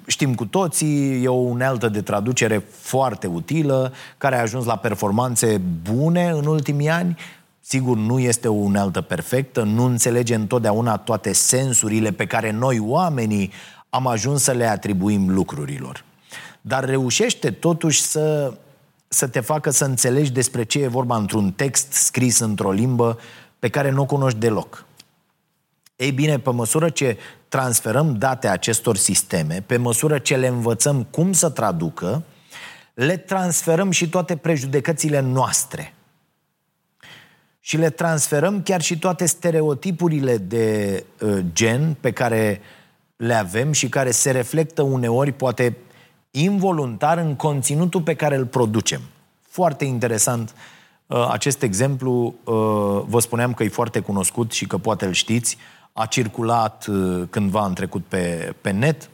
[0.08, 5.62] știm cu toții, e o unealtă de traducere foarte utilă, care a ajuns la performanțe
[5.92, 7.18] bune în ultimii ani.
[7.60, 13.52] Sigur, nu este o unealtă perfectă, nu înțelege întotdeauna toate sensurile pe care noi, oamenii,
[13.90, 16.04] am ajuns să le atribuim lucrurilor.
[16.62, 18.54] Dar reușește totuși să
[19.08, 23.20] să te facă să înțelegi despre ce e vorba într-un text scris într-o limbă
[23.60, 24.86] pe care nu o cunoști deloc.
[25.96, 27.18] Ei bine, pe măsură ce
[27.48, 32.24] transferăm date acestor sisteme, pe măsură ce le învățăm cum să traducă,
[32.94, 35.94] le transferăm și toate prejudecățile noastre.
[37.60, 42.62] Și le transferăm chiar și toate stereotipurile de uh, gen pe care
[43.16, 45.78] le avem și care se reflectă uneori, poate
[46.32, 49.02] involuntar, în conținutul pe care îl producem.
[49.42, 50.54] Foarte interesant
[51.08, 52.54] uh, acest exemplu, uh,
[53.06, 55.58] vă spuneam că e foarte cunoscut și că poate îl știți,
[55.94, 59.10] a circulat uh, cândva în trecut pe, pe net.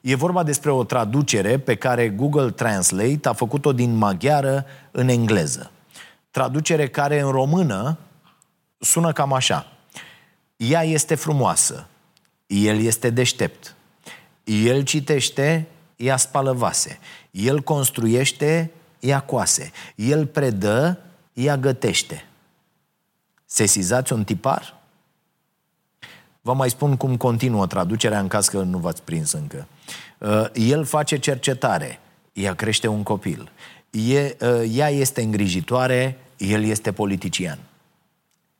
[0.00, 5.70] E vorba despre o traducere pe care Google Translate a făcut-o din maghiară în engleză.
[6.30, 7.98] Traducere care în română
[8.78, 9.72] sună cam așa.
[10.56, 11.88] Ea este frumoasă,
[12.46, 13.74] el este deștept,
[14.44, 15.66] el citește,
[15.98, 16.98] ea spală vase,
[17.30, 20.98] el construiește, ea coase, el predă,
[21.32, 22.26] ea gătește.
[23.44, 24.76] Sesizați un tipar?
[26.40, 29.66] Vă mai spun cum continuă traducerea în caz că nu v-ați prins încă.
[30.18, 32.00] Uh, el face cercetare,
[32.32, 33.50] ea crește un copil.
[33.92, 37.58] Uh, ea este îngrijitoare, el este politician.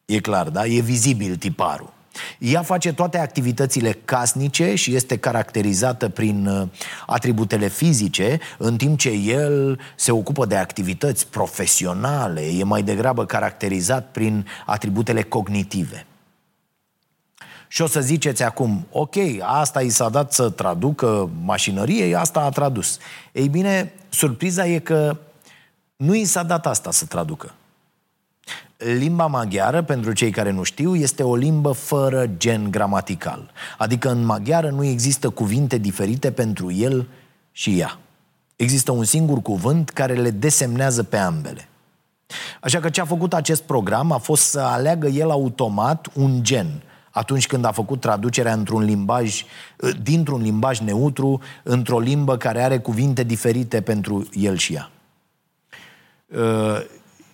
[0.04, 0.66] E clar, da?
[0.66, 1.92] E vizibil tiparul.
[2.38, 6.68] Ea face toate activitățile casnice și este caracterizată prin uh,
[7.06, 14.10] atributele fizice, în timp ce el se ocupă de activități profesionale, e mai degrabă caracterizat
[14.10, 16.06] prin atributele cognitive.
[17.68, 22.50] Și o să ziceți acum, ok, asta i s-a dat să traducă mașinărie, asta a
[22.50, 22.98] tradus.
[23.32, 25.16] Ei bine, surpriza e că
[25.96, 27.54] nu i s-a dat asta să traducă.
[28.78, 33.50] Limba maghiară, pentru cei care nu știu, este o limbă fără gen gramatical.
[33.78, 37.08] Adică în maghiară nu există cuvinte diferite pentru el
[37.52, 37.98] și ea.
[38.56, 41.68] Există un singur cuvânt care le desemnează pe ambele.
[42.60, 46.82] Așa că ce a făcut acest program a fost să aleagă el automat un gen
[47.10, 49.44] atunci când a făcut traducerea într-un limbaj,
[50.02, 54.90] dintr-un limbaj neutru într-o limbă care are cuvinte diferite pentru el și ea.
[56.26, 56.80] Uh,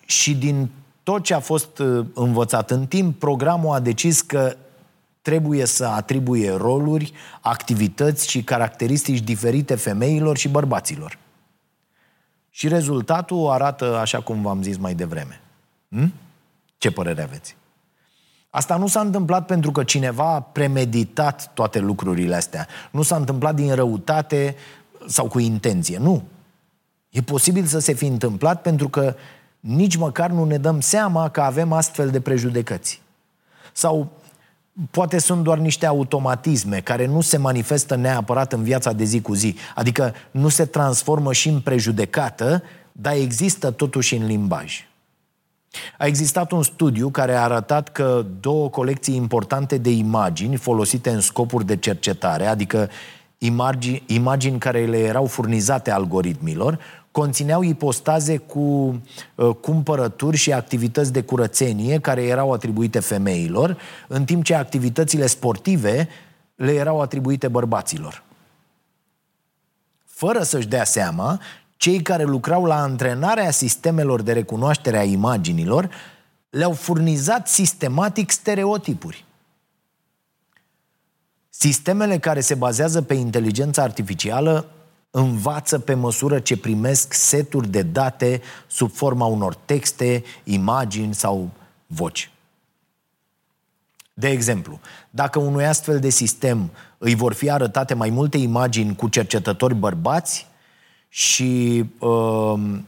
[0.06, 0.70] și din
[1.04, 4.56] tot ce a fost uh, învățat în timp, programul a decis că
[5.22, 11.18] trebuie să atribuie roluri, activități și caracteristici diferite femeilor și bărbaților.
[12.50, 15.40] Și rezultatul arată așa cum v-am zis mai devreme.
[15.88, 16.12] Hm?
[16.78, 17.56] Ce părere aveți?
[18.50, 22.66] Asta nu s-a întâmplat pentru că cineva a premeditat toate lucrurile astea.
[22.90, 24.56] Nu s-a întâmplat din răutate
[25.06, 25.98] sau cu intenție.
[25.98, 26.22] Nu.
[27.10, 29.14] E posibil să se fi întâmplat pentru că
[29.66, 33.02] nici măcar nu ne dăm seama că avem astfel de prejudecăți.
[33.72, 34.10] Sau
[34.90, 39.34] poate sunt doar niște automatisme care nu se manifestă neapărat în viața de zi cu
[39.34, 39.56] zi.
[39.74, 44.88] Adică nu se transformă și în prejudecată, dar există totuși în limbaj.
[45.98, 51.20] A existat un studiu care a arătat că două colecții importante de imagini folosite în
[51.20, 52.90] scopuri de cercetare, adică
[53.44, 56.78] imagini, imagini care le erau furnizate algoritmilor,
[57.10, 63.78] conțineau ipostaze cu uh, cumpărături și activități de curățenie care erau atribuite femeilor,
[64.08, 66.08] în timp ce activitățile sportive
[66.54, 68.22] le erau atribuite bărbaților.
[70.04, 71.40] Fără să-și dea seama,
[71.76, 75.90] cei care lucrau la antrenarea sistemelor de recunoaștere a imaginilor
[76.50, 79.24] le-au furnizat sistematic stereotipuri.
[81.58, 84.70] Sistemele care se bazează pe inteligența artificială
[85.10, 91.50] învață pe măsură ce primesc seturi de date sub forma unor texte, imagini sau
[91.86, 92.30] voci.
[94.14, 99.08] De exemplu, dacă unui astfel de sistem îi vor fi arătate mai multe imagini cu
[99.08, 100.46] cercetători bărbați
[101.08, 102.78] și uh,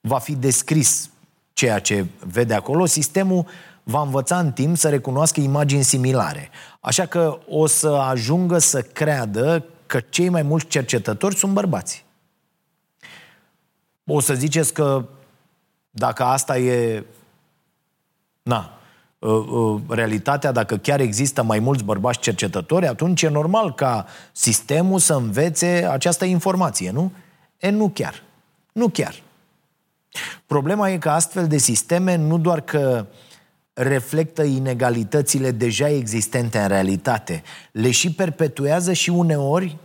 [0.00, 1.10] va fi descris
[1.52, 3.46] ceea ce vede acolo, sistemul
[3.90, 6.50] va învăța în timp să recunoască imagini similare.
[6.80, 12.04] Așa că o să ajungă să creadă că cei mai mulți cercetători sunt bărbați.
[14.06, 15.04] O să ziceți că
[15.90, 17.04] dacă asta e
[18.42, 18.78] na,
[19.22, 24.98] ă, ă, realitatea, dacă chiar există mai mulți bărbați cercetători, atunci e normal ca sistemul
[24.98, 27.12] să învețe această informație, nu?
[27.58, 28.22] E, nu chiar.
[28.72, 29.22] Nu chiar.
[30.46, 33.06] Problema e că astfel de sisteme nu doar că
[33.72, 39.76] reflectă inegalitățile deja existente în realitate, le și perpetuează și uneori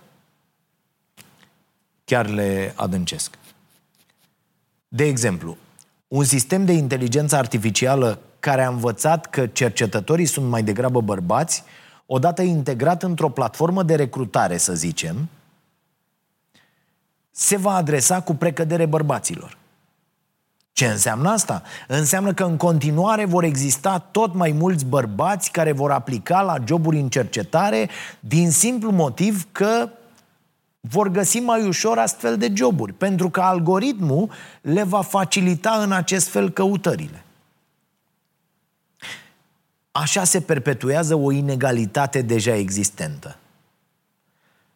[2.04, 3.38] chiar le adâncesc.
[4.88, 5.58] De exemplu,
[6.08, 11.64] un sistem de inteligență artificială care a învățat că cercetătorii sunt mai degrabă bărbați,
[12.06, 15.30] odată integrat într-o platformă de recrutare, să zicem,
[17.32, 19.58] se va adresa cu precădere bărbaților.
[20.76, 21.64] Ce înseamnă asta?
[21.88, 27.00] Înseamnă că în continuare vor exista tot mai mulți bărbați care vor aplica la joburi
[27.00, 29.90] în cercetare din simplu motiv că
[30.80, 34.30] vor găsi mai ușor astfel de joburi, pentru că algoritmul
[34.62, 37.24] le va facilita în acest fel căutările.
[39.92, 43.38] așa se perpetuează o inegalitate deja existentă.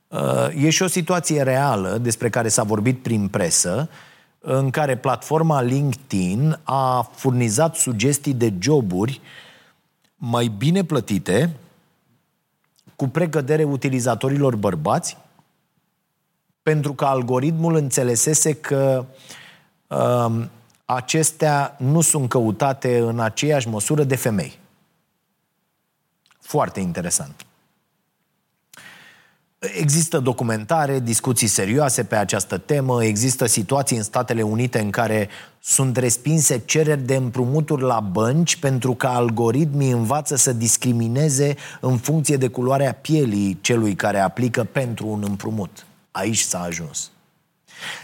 [0.07, 3.89] Uh, e și o situație reală despre care s-a vorbit prin presă,
[4.39, 9.21] în care platforma LinkedIn a furnizat sugestii de joburi
[10.15, 11.55] mai bine plătite,
[12.95, 15.17] cu precădere utilizatorilor bărbați,
[16.61, 19.05] pentru că algoritmul înțelesese că
[19.87, 20.45] uh,
[20.85, 24.59] acestea nu sunt căutate în aceeași măsură de femei.
[26.39, 27.45] Foarte interesant.
[29.59, 35.97] Există documentare, discuții serioase pe această temă, există situații în Statele Unite în care sunt
[35.97, 42.47] respinse cereri de împrumuturi la bănci pentru că algoritmii învață să discrimineze în funcție de
[42.47, 45.85] culoarea pielii celui care aplică pentru un împrumut.
[46.11, 47.11] Aici s-a ajuns.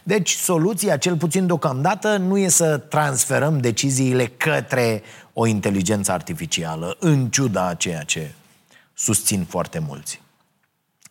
[0.04, 5.02] Deci, soluția, cel puțin deocamdată, nu e să transferăm deciziile către
[5.34, 8.32] o inteligență artificială, în ciuda a ceea ce
[8.94, 10.24] susțin foarte mulți.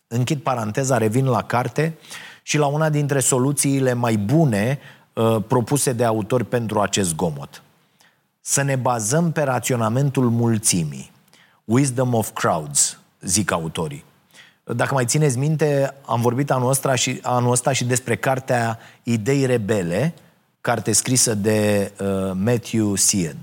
[0.07, 1.97] Închid paranteza, revin la carte
[2.43, 4.79] și la una dintre soluțiile mai bune
[5.13, 7.63] uh, propuse de autori pentru acest gomot.
[8.41, 11.11] Să ne bazăm pe raționamentul mulțimii.
[11.63, 14.03] Wisdom of crowds, zic autorii.
[14.63, 19.45] Dacă mai țineți minte, am vorbit anul ăsta și, anul ăsta și despre cartea Idei
[19.45, 20.13] Rebele,
[20.61, 23.37] carte scrisă de uh, Matthew Seed.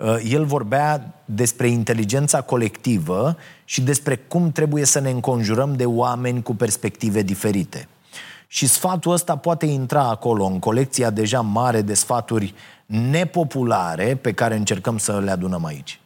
[0.00, 6.42] Uh, el vorbea despre inteligența colectivă și despre cum trebuie să ne înconjurăm de oameni
[6.42, 7.88] cu perspective diferite.
[8.46, 12.54] Și sfatul ăsta poate intra acolo, în colecția deja mare de sfaturi
[12.86, 16.00] nepopulare pe care încercăm să le adunăm aici.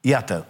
[0.00, 0.46] Iată,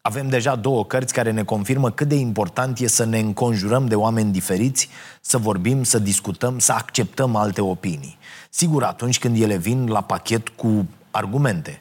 [0.00, 3.94] avem deja două cărți care ne confirmă cât de important e să ne înconjurăm de
[3.94, 4.88] oameni diferiți,
[5.20, 8.18] să vorbim, să discutăm, să acceptăm alte opinii.
[8.50, 11.80] Sigur, atunci când ele vin la pachet cu argumente.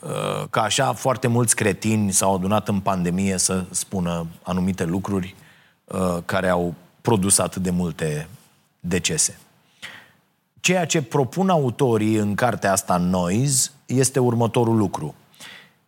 [0.00, 5.34] Uh, ca așa, foarte mulți cretini s-au adunat în pandemie să spună anumite lucruri
[5.84, 8.28] uh, care au produs atât de multe
[8.80, 9.38] decese.
[10.60, 15.14] Ceea ce propun autorii în cartea asta Noise este următorul lucru.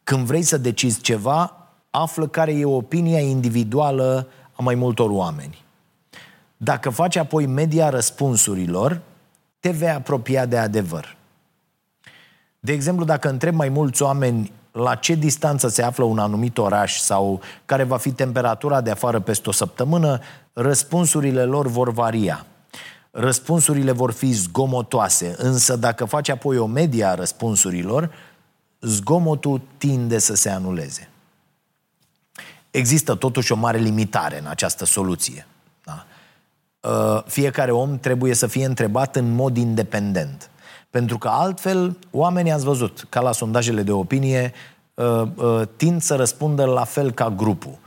[0.05, 1.57] Când vrei să decizi ceva,
[1.91, 5.65] află care e opinia individuală a mai multor oameni.
[6.57, 9.01] Dacă faci apoi media răspunsurilor,
[9.61, 11.17] te vei apropia de adevăr.
[12.65, 16.99] De exemplu, dacă întreb mai mulți oameni la ce distanță se află un anumit oraș
[16.99, 20.21] sau care va fi temperatura de afară peste o săptămână,
[20.53, 22.47] răspunsurile lor vor varia.
[23.11, 28.13] Răspunsurile vor fi zgomotoase, însă dacă faci apoi o media a răspunsurilor,
[28.81, 31.09] zgomotul tinde să se anuleze.
[32.71, 35.47] Există totuși o mare limitare în această soluție.
[35.85, 36.05] Da?
[36.81, 40.51] Uh, fiecare om trebuie să fie întrebat în mod independent.
[40.93, 44.53] Pentru că altfel, oamenii ați văzut, ca la sondajele de opinie,
[44.95, 47.79] uh, uh, tind să răspundă la fel ca grupul.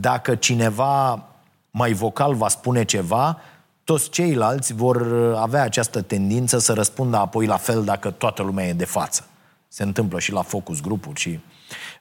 [0.00, 1.24] Dacă cineva
[1.70, 3.38] mai vocal va spune ceva,
[3.84, 8.72] toți ceilalți vor avea această tendință să răspundă apoi la fel dacă toată lumea e
[8.72, 9.26] de față.
[9.68, 11.40] Se întâmplă și la focus grupuri și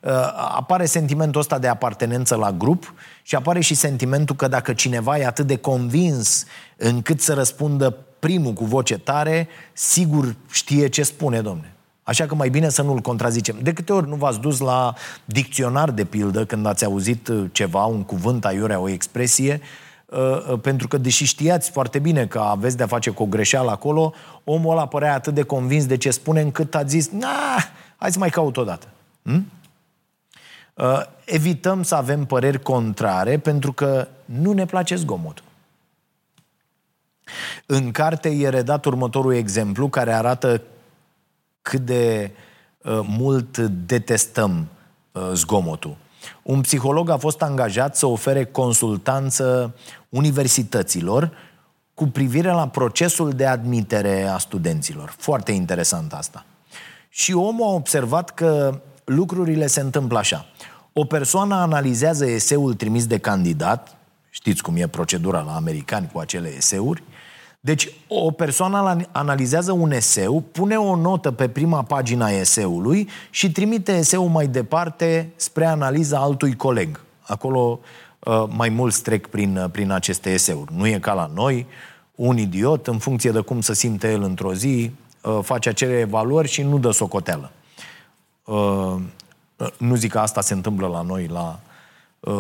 [0.02, 0.12] uh,
[0.56, 2.94] apare sentimentul ăsta de apartenență la grup
[3.24, 6.46] și apare și sentimentul că dacă cineva e atât de convins
[6.78, 11.74] încât să răspundă primul cu voce tare, sigur știe ce spune, domne.
[12.04, 13.56] Așa că mai bine să nu-l contrazicem.
[13.62, 14.94] De câte ori nu v-ați dus la
[15.26, 19.62] dicționar, de pildă, când ați auzit ceva, un cuvânt aiurea, o expresie,
[20.06, 23.72] uh, uh, pentru că, deși știați foarte bine că aveți de-a face cu o greșeală
[23.72, 28.12] acolo, omul ăla părea atât de convins de ce spune, încât a zis, nah, hai
[28.12, 28.88] să mai caut o dată.
[29.24, 29.52] Hm?
[30.74, 35.45] Uh, evităm să avem păreri contrare pentru că nu ne place zgomotul.
[37.66, 40.62] În carte e redat următorul exemplu care arată
[41.62, 42.32] cât de
[42.84, 44.68] uh, mult detestăm
[45.12, 45.98] uh, zgomotul.
[46.42, 49.76] Un psiholog a fost angajat să ofere consultanță
[50.10, 51.32] universităților
[51.94, 55.16] cu privire la procesul de admitere a studenților.
[55.18, 56.46] Foarte interesant asta.
[57.10, 60.46] Și omul a observat că lucrurile se întâmplă așa.
[60.94, 63.98] O persoană analizează eseul trimis de candidat,
[64.30, 67.04] știți cum e procedura la americani cu acele eseuri,
[67.66, 73.92] deci o persoană analizează un eseu, pune o notă pe prima pagina eseului și trimite
[73.92, 77.04] eseul mai departe spre analiza altui coleg.
[77.22, 77.80] Acolo
[78.20, 80.72] uh, mai mulți trec prin, uh, prin aceste eseuri.
[80.76, 81.66] Nu e ca la noi,
[82.16, 84.92] un idiot, în funcție de cum se simte el într-o zi,
[85.22, 87.52] uh, face acele evaluări și nu dă socoteală.
[89.78, 91.60] Nu zic că asta se întâmplă la noi, la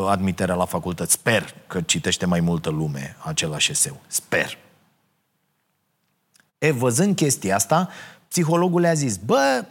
[0.07, 1.11] admiterea la facultăți.
[1.11, 3.97] Sper că citește mai multă lume același eseu.
[4.07, 4.57] Sper.
[6.57, 7.89] E, văzând chestia asta,
[8.27, 9.65] psihologul le-a zis, bă,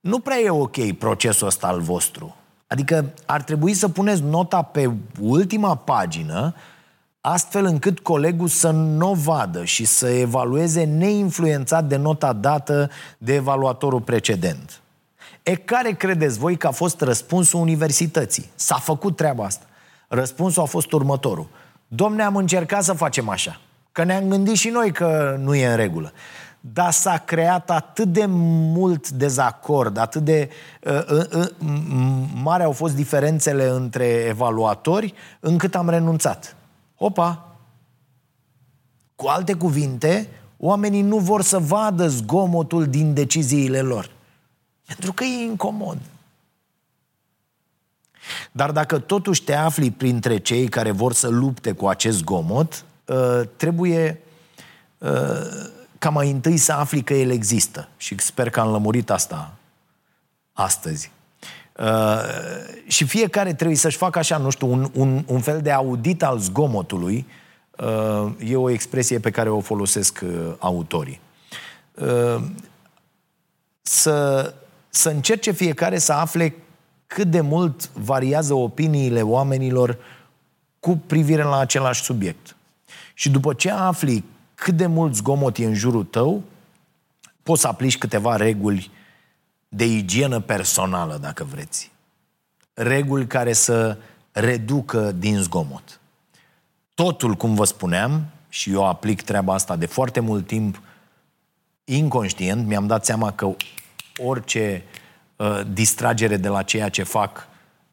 [0.00, 2.36] nu prea e ok procesul ăsta al vostru.
[2.66, 4.90] Adică ar trebui să puneți nota pe
[5.20, 6.54] ultima pagină
[7.20, 13.34] astfel încât colegul să nu o vadă și să evalueze neinfluențat de nota dată de
[13.34, 14.80] evaluatorul precedent.
[15.42, 18.50] E care credeți voi că a fost răspunsul universității?
[18.54, 19.66] S-a făcut treaba asta.
[20.08, 21.48] Răspunsul a fost următorul.
[21.88, 23.60] Domne, am încercat să facem așa.
[23.96, 26.12] Că ne-am gândit și noi că nu e în regulă.
[26.60, 30.50] Dar s-a creat atât de mult dezacord, atât de
[30.84, 31.48] uh, uh, uh,
[32.42, 36.56] mari au fost diferențele între evaluatori, încât am renunțat.
[36.96, 37.56] Opa!
[39.14, 44.10] Cu alte cuvinte, oamenii nu vor să vadă zgomotul din deciziile lor.
[44.86, 45.98] Pentru că e incomod.
[48.52, 52.85] Dar dacă totuși te afli printre cei care vor să lupte cu acest zgomot, uh,
[53.56, 54.20] trebuie
[54.98, 55.10] uh,
[55.98, 57.88] ca mai întâi să afli că el există.
[57.96, 59.54] Și sper că am lămurit asta
[60.52, 61.10] astăzi.
[61.78, 62.20] Uh,
[62.86, 66.38] și fiecare trebuie să-și facă așa, nu știu, un, un, un fel de audit al
[66.38, 67.26] zgomotului.
[67.78, 71.20] Uh, e o expresie pe care o folosesc uh, autorii.
[71.94, 72.42] Uh,
[73.82, 74.54] să,
[74.88, 76.54] să încerce fiecare să afle
[77.06, 79.98] cât de mult variază opiniile oamenilor
[80.80, 82.55] cu privire la același subiect.
[83.18, 86.42] Și după ce afli cât de mult zgomot e în jurul tău,
[87.42, 88.90] poți să aplici câteva reguli
[89.68, 91.90] de igienă personală, dacă vreți.
[92.74, 93.96] Reguli care să
[94.32, 96.00] reducă din zgomot.
[96.94, 100.80] Totul, cum vă spuneam, și eu aplic treaba asta de foarte mult timp,
[101.84, 103.54] inconștient, mi-am dat seama că
[104.16, 104.82] orice
[105.36, 107.48] uh, distragere de la ceea ce fac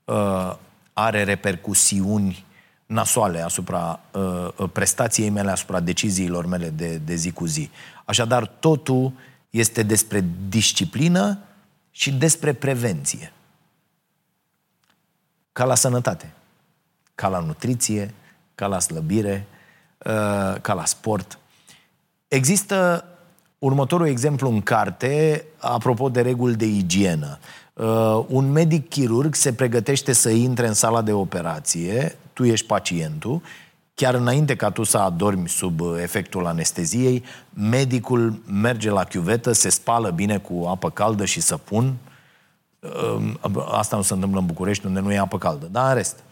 [0.06, 0.56] uh,
[0.94, 2.46] are repercusiuni
[2.94, 7.70] nasoale asupra uh, uh, prestației mele, asupra deciziilor mele de, de zi cu zi.
[8.06, 9.12] Așadar, totul
[9.50, 11.40] este despre disciplină
[11.92, 13.34] și despre prevenție.
[15.52, 16.34] Ca la sănătate,
[17.16, 18.14] ca la nutriție,
[18.56, 19.48] ca la slăbire,
[19.98, 21.38] uh, ca la sport.
[22.28, 23.06] Există
[23.60, 27.40] următorul exemplu în carte, apropo de reguli de igienă.
[27.74, 33.42] Uh, un medic chirurg se pregătește să intre în sala de operație, tu ești pacientul,
[33.96, 37.24] chiar înainte ca tu să adormi sub efectul anesteziei,
[37.54, 41.96] medicul merge la chiuvetă, se spală bine cu apă caldă și săpun.
[42.80, 43.34] Uh,
[43.72, 46.24] asta nu se întâmplă în București, unde nu e apă caldă, dar în rest.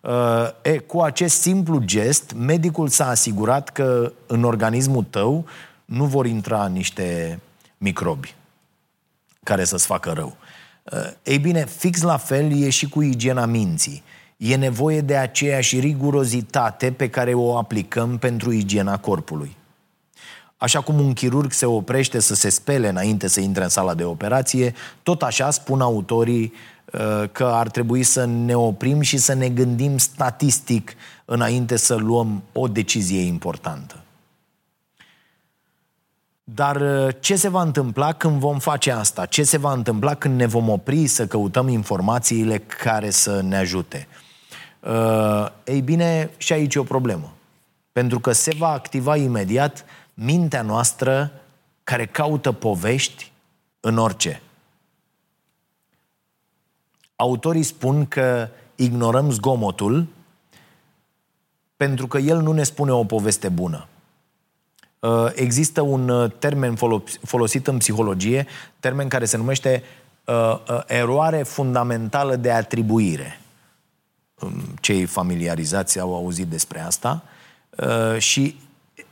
[0.00, 5.44] Uh, e, cu acest simplu gest, medicul s-a asigurat că în organismul tău
[5.84, 7.40] nu vor intra niște
[7.78, 8.34] microbi
[9.42, 10.36] care să-ți facă rău.
[10.82, 14.02] Uh, ei bine, fix la fel e și cu igiena minții.
[14.38, 19.56] E nevoie de aceeași rigurozitate pe care o aplicăm pentru igiena corpului.
[20.56, 24.04] Așa cum un chirurg se oprește să se spele înainte să intre în sala de
[24.04, 26.52] operație, tot așa spun autorii
[26.92, 32.42] uh, că ar trebui să ne oprim și să ne gândim statistic înainte să luăm
[32.52, 34.02] o decizie importantă.
[36.44, 39.26] Dar uh, ce se va întâmpla când vom face asta?
[39.26, 44.08] Ce se va întâmpla când ne vom opri să căutăm informațiile care să ne ajute?
[44.80, 47.32] Uh, ei bine, și aici e o problemă.
[47.92, 51.32] Pentru că se va activa imediat mintea noastră
[51.84, 53.32] care caută povești
[53.80, 54.42] în orice.
[57.16, 60.06] Autorii spun că ignorăm zgomotul
[61.76, 63.86] pentru că el nu ne spune o poveste bună.
[64.98, 66.76] Uh, există un uh, termen
[67.22, 68.46] folosit în psihologie,
[68.80, 69.82] termen care se numește
[70.24, 73.40] uh, eroare fundamentală de atribuire.
[74.40, 77.22] Um, cei familiarizați au auzit despre asta
[78.18, 78.60] și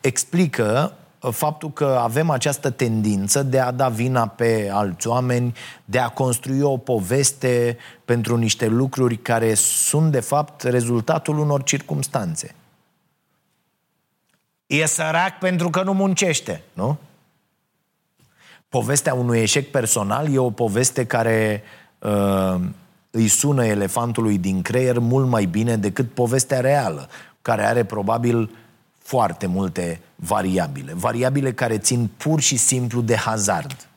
[0.00, 0.96] explică
[1.30, 5.54] faptul că avem această tendință de a da vina pe alți oameni,
[5.84, 12.54] de a construi o poveste pentru niște lucruri care sunt, de fapt, rezultatul unor circumstanțe.
[14.66, 16.98] E sărac pentru că nu muncește, nu?
[18.68, 21.62] Povestea unui eșec personal e o poveste care
[21.98, 22.60] uh,
[23.16, 27.08] îi sună elefantului din creier mult mai bine decât povestea reală,
[27.42, 28.50] care are probabil
[28.98, 30.92] foarte multe variabile.
[30.94, 33.88] Variabile care țin pur și simplu de hazard.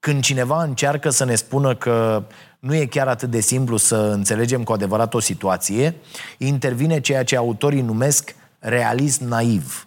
[0.00, 2.24] Când cineva încearcă să ne spună că
[2.58, 5.94] nu e chiar atât de simplu să înțelegem cu adevărat o situație,
[6.38, 9.86] intervine ceea ce autorii numesc realism naiv.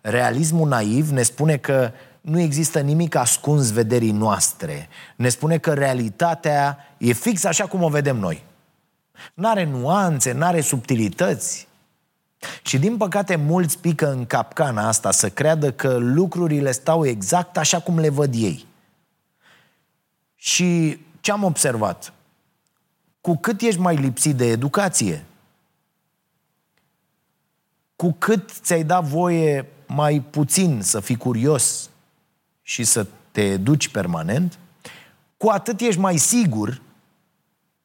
[0.00, 1.90] Realismul naiv ne spune că
[2.22, 4.88] nu există nimic ascuns vederii noastre.
[5.16, 8.44] Ne spune că realitatea e fix așa cum o vedem noi.
[9.34, 11.68] N-are nuanțe, n-are subtilități.
[12.62, 17.80] Și din păcate mulți pică în capcana asta să creadă că lucrurile stau exact așa
[17.80, 18.66] cum le văd ei.
[20.36, 22.12] Și ce am observat?
[23.20, 25.24] Cu cât ești mai lipsit de educație,
[27.96, 31.90] cu cât ți-ai dat voie mai puțin să fii curios
[32.62, 34.58] și să te educi permanent,
[35.36, 36.80] cu atât ești mai sigur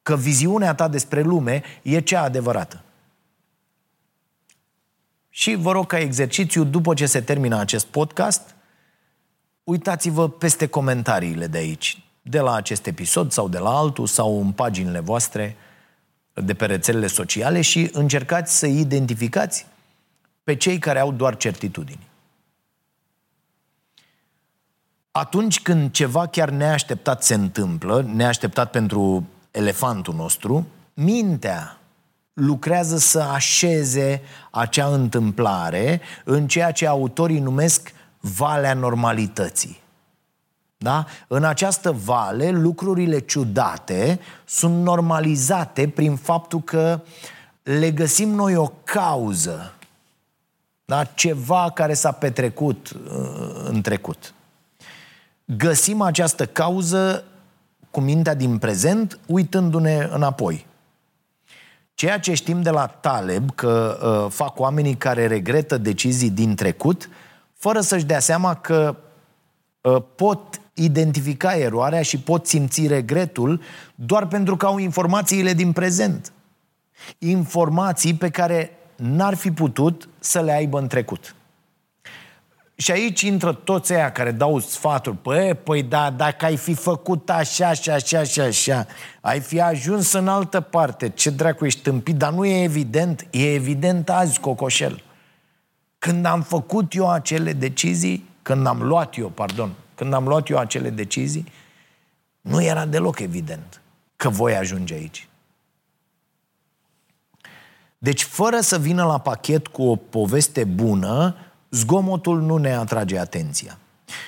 [0.02, 2.82] că viziunea ta despre lume e cea adevărată.
[5.28, 8.54] Și vă rog ca exercițiu, după ce se termină acest podcast,
[9.64, 14.52] uitați-vă peste comentariile de aici, de la acest episod sau de la altul sau în
[14.52, 15.56] paginile voastre
[16.32, 19.66] de pe rețelele sociale și încercați să identificați
[20.44, 22.07] pe cei care au doar certitudini.
[25.18, 31.78] Atunci când ceva chiar neașteptat se întâmplă, neașteptat pentru elefantul nostru, mintea
[32.32, 39.80] lucrează să așeze acea întâmplare în ceea ce autorii numesc valea normalității.
[40.76, 41.06] Da?
[41.28, 47.00] În această vale, lucrurile ciudate sunt normalizate prin faptul că
[47.62, 49.74] le găsim noi o cauză.
[50.84, 51.04] Da?
[51.04, 54.32] Ceva care s-a petrecut uh, în trecut.
[55.56, 57.24] Găsim această cauză
[57.90, 60.66] cu mintea din prezent, uitându-ne înapoi.
[61.94, 67.08] Ceea ce știm de la Taleb, că uh, fac oamenii care regretă decizii din trecut,
[67.54, 68.96] fără să-și dea seama că
[69.80, 73.60] uh, pot identifica eroarea și pot simți regretul
[73.94, 76.32] doar pentru că au informațiile din prezent.
[77.18, 81.34] Informații pe care n-ar fi putut să le aibă în trecut.
[82.80, 85.16] Și aici intră toți aia care dau sfaturi.
[85.16, 88.86] Păi, păi da, dacă ai fi făcut așa, și așa, și așa,
[89.20, 91.08] ai fi ajuns în altă parte.
[91.08, 92.16] Ce dracu ești tâmpit?
[92.16, 93.26] Dar nu e evident.
[93.30, 95.02] E evident azi, Cocoșel.
[95.98, 100.58] Când am făcut eu acele decizii, când am luat eu, pardon, când am luat eu
[100.58, 101.52] acele decizii,
[102.40, 103.80] nu era deloc evident
[104.16, 105.28] că voi ajunge aici.
[107.98, 111.34] Deci, fără să vină la pachet cu o poveste bună,
[111.70, 113.78] zgomotul nu ne atrage atenția.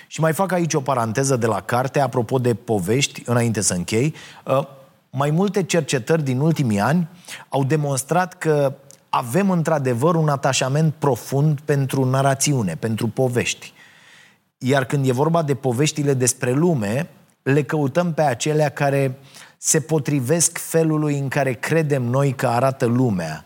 [0.06, 4.14] Și mai fac aici o paranteză de la carte, apropo de povești, înainte să închei.
[4.44, 4.66] Uh,
[5.10, 7.08] mai multe cercetări din ultimii ani
[7.48, 8.74] au demonstrat că
[9.08, 13.72] avem într-adevăr un atașament profund pentru narațiune, pentru povești.
[14.58, 17.10] Iar când e vorba de poveștile despre lume,
[17.42, 19.18] le căutăm pe acelea care
[19.58, 23.44] se potrivesc felului în care credem noi că arată lumea.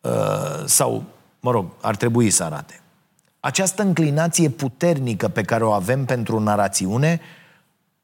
[0.00, 1.04] Uh, sau,
[1.40, 2.80] mă rog, ar trebui să arate.
[3.46, 7.20] Această înclinație puternică pe care o avem pentru narațiune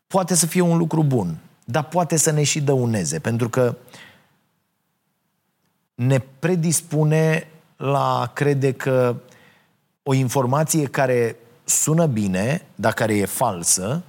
[0.06, 3.76] poate să fie un lucru bun, dar poate să ne și dăuneze, pentru că
[5.94, 9.16] ne predispune la a crede că
[10.02, 14.02] o informație care sună bine, dar care e falsă,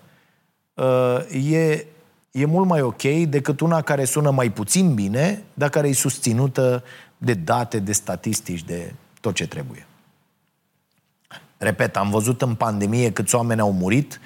[0.74, 1.86] uh, e,
[2.32, 6.84] e mult mai ok decât una care sună mai puțin bine, dar care e susținută
[7.18, 9.88] de date, de statistici, de tot ce trebuie.
[11.64, 14.20] Repet, am văzut în pandemie câți oameni au murit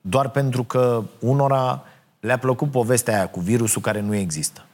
[0.00, 1.82] doar pentru că unora
[2.20, 4.66] le-a plăcut povestea aia cu virusul care nu există.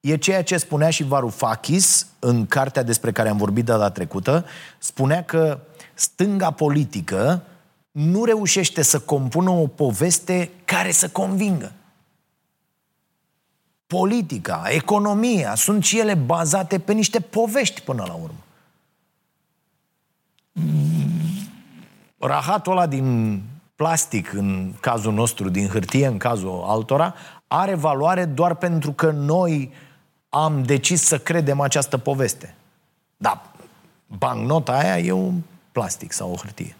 [0.00, 4.44] E ceea ce spunea și Varoufakis în cartea despre care am vorbit data trecută.
[4.78, 5.60] Spunea că
[5.94, 7.42] stânga politică
[7.90, 11.72] nu reușește să compună o poveste care să convingă.
[13.86, 18.44] Politica, economia, sunt și ele bazate pe niște povești până la urmă.
[22.20, 23.40] Rahatul ăla din
[23.76, 27.14] plastic, în cazul nostru, din hârtie, în cazul altora,
[27.46, 29.72] are valoare doar pentru că noi
[30.28, 32.54] am decis să credem această poveste.
[33.16, 33.52] Da,
[34.06, 35.40] bancnota aia e un
[35.72, 36.76] plastic sau o hârtie.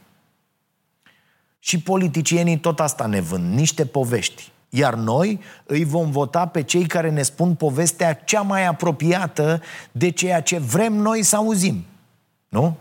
[1.58, 4.50] Și politicienii tot asta ne vând, niște povești.
[4.68, 9.62] Iar noi îi vom vota pe cei care ne spun povestea cea mai apropiată
[9.92, 11.84] de ceea ce vrem noi să auzim.
[12.48, 12.76] Nu?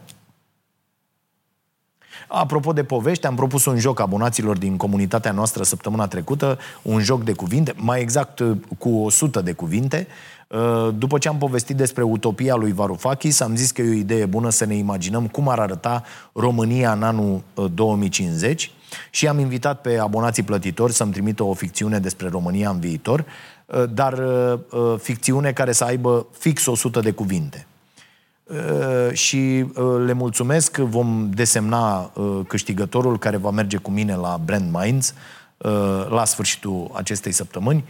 [2.28, 7.24] Apropo de povești, am propus un joc abonaților din comunitatea noastră săptămâna trecută, un joc
[7.24, 8.42] de cuvinte, mai exact
[8.78, 10.08] cu 100 de cuvinte.
[10.50, 14.26] Uh, după ce am povestit despre utopia lui Varoufakis, am zis că e o idee
[14.26, 16.04] bună să ne imaginăm cum ar arăta
[16.34, 17.42] România în anul
[17.74, 18.72] 2050 uh,
[19.10, 23.26] și am invitat pe abonații plătitori să-mi trimită o ficțiune despre România în viitor,
[23.66, 24.24] uh, dar
[24.98, 27.68] ficțiune care să aibă fix 100 de cuvinte.
[28.50, 30.78] Uh, și uh, le mulțumesc.
[30.78, 35.14] Vom desemna uh, câștigătorul care va merge cu mine la Brand Minds
[36.10, 37.84] la sfârșitul acestei săptămâni.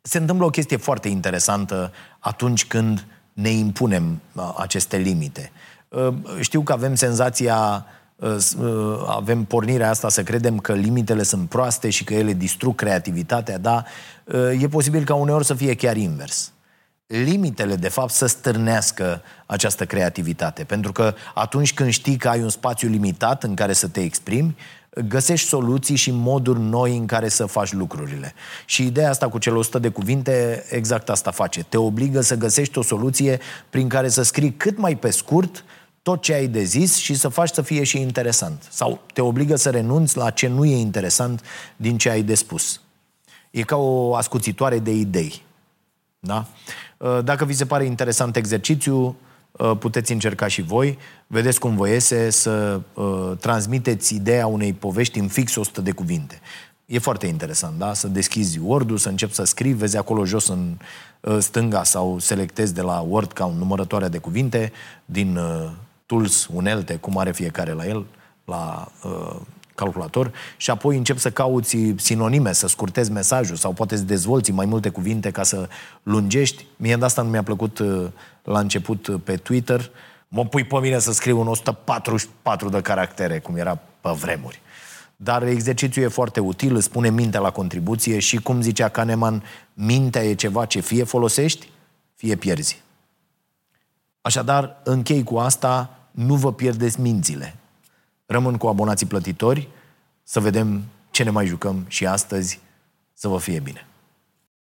[0.00, 4.20] Se întâmplă o chestie foarte interesantă atunci când ne impunem
[4.56, 5.52] aceste limite.
[6.40, 7.86] Știu că avem senzația
[9.06, 13.86] avem pornirea asta să credem că limitele sunt proaste și că ele distrug creativitatea, dar
[14.60, 16.52] e posibil ca uneori să fie chiar invers
[17.16, 20.64] limitele, de fapt, să stârnească această creativitate.
[20.64, 24.56] Pentru că atunci când știi că ai un spațiu limitat în care să te exprimi,
[25.08, 28.34] găsești soluții și moduri noi în care să faci lucrurile.
[28.64, 31.62] Și ideea asta cu cele 100 de cuvinte, exact asta face.
[31.62, 33.40] Te obligă să găsești o soluție
[33.70, 35.64] prin care să scrii cât mai pe scurt
[36.02, 38.66] tot ce ai de zis și să faci să fie și interesant.
[38.70, 41.40] Sau te obligă să renunți la ce nu e interesant
[41.76, 42.80] din ce ai de spus.
[43.50, 45.42] E ca o ascuțitoare de idei.
[46.26, 46.46] Da?
[46.96, 49.16] Uh, dacă vi se pare interesant exercițiu,
[49.52, 50.98] uh, puteți încerca și voi.
[51.26, 56.40] Vedeți cum vă iese să uh, transmiteți ideea unei povești în fix 100 de cuvinte.
[56.86, 57.94] E foarte interesant, da?
[57.94, 60.76] Să deschizi Word-ul, să începi să scrii, vezi acolo jos în
[61.38, 64.72] stânga sau selectezi de la Word ca o numărătoare de cuvinte
[65.04, 65.38] din
[66.06, 68.06] tools, unelte, cum are fiecare la el,
[68.44, 68.88] la
[69.74, 74.66] calculator și apoi încep să cauți sinonime, să scurtezi mesajul sau poate să dezvolți mai
[74.66, 75.68] multe cuvinte ca să
[76.02, 76.66] lungești.
[76.76, 78.04] Mie de asta nu mi-a plăcut uh,
[78.42, 79.90] la început uh, pe Twitter.
[80.28, 84.60] Mă pui pe mine să scriu un 144 de caractere, cum era pe vremuri.
[85.16, 89.42] Dar exercițiul e foarte util, îți pune mintea la contribuție și, cum zicea Kahneman,
[89.74, 91.68] mintea e ceva ce fie folosești,
[92.14, 92.82] fie pierzi.
[94.20, 97.56] Așadar, închei cu asta, nu vă pierdeți mințile.
[98.32, 99.68] Rămân cu abonații plătitori
[100.22, 102.60] să vedem ce ne mai jucăm și astăzi.
[103.14, 103.86] Să vă fie bine!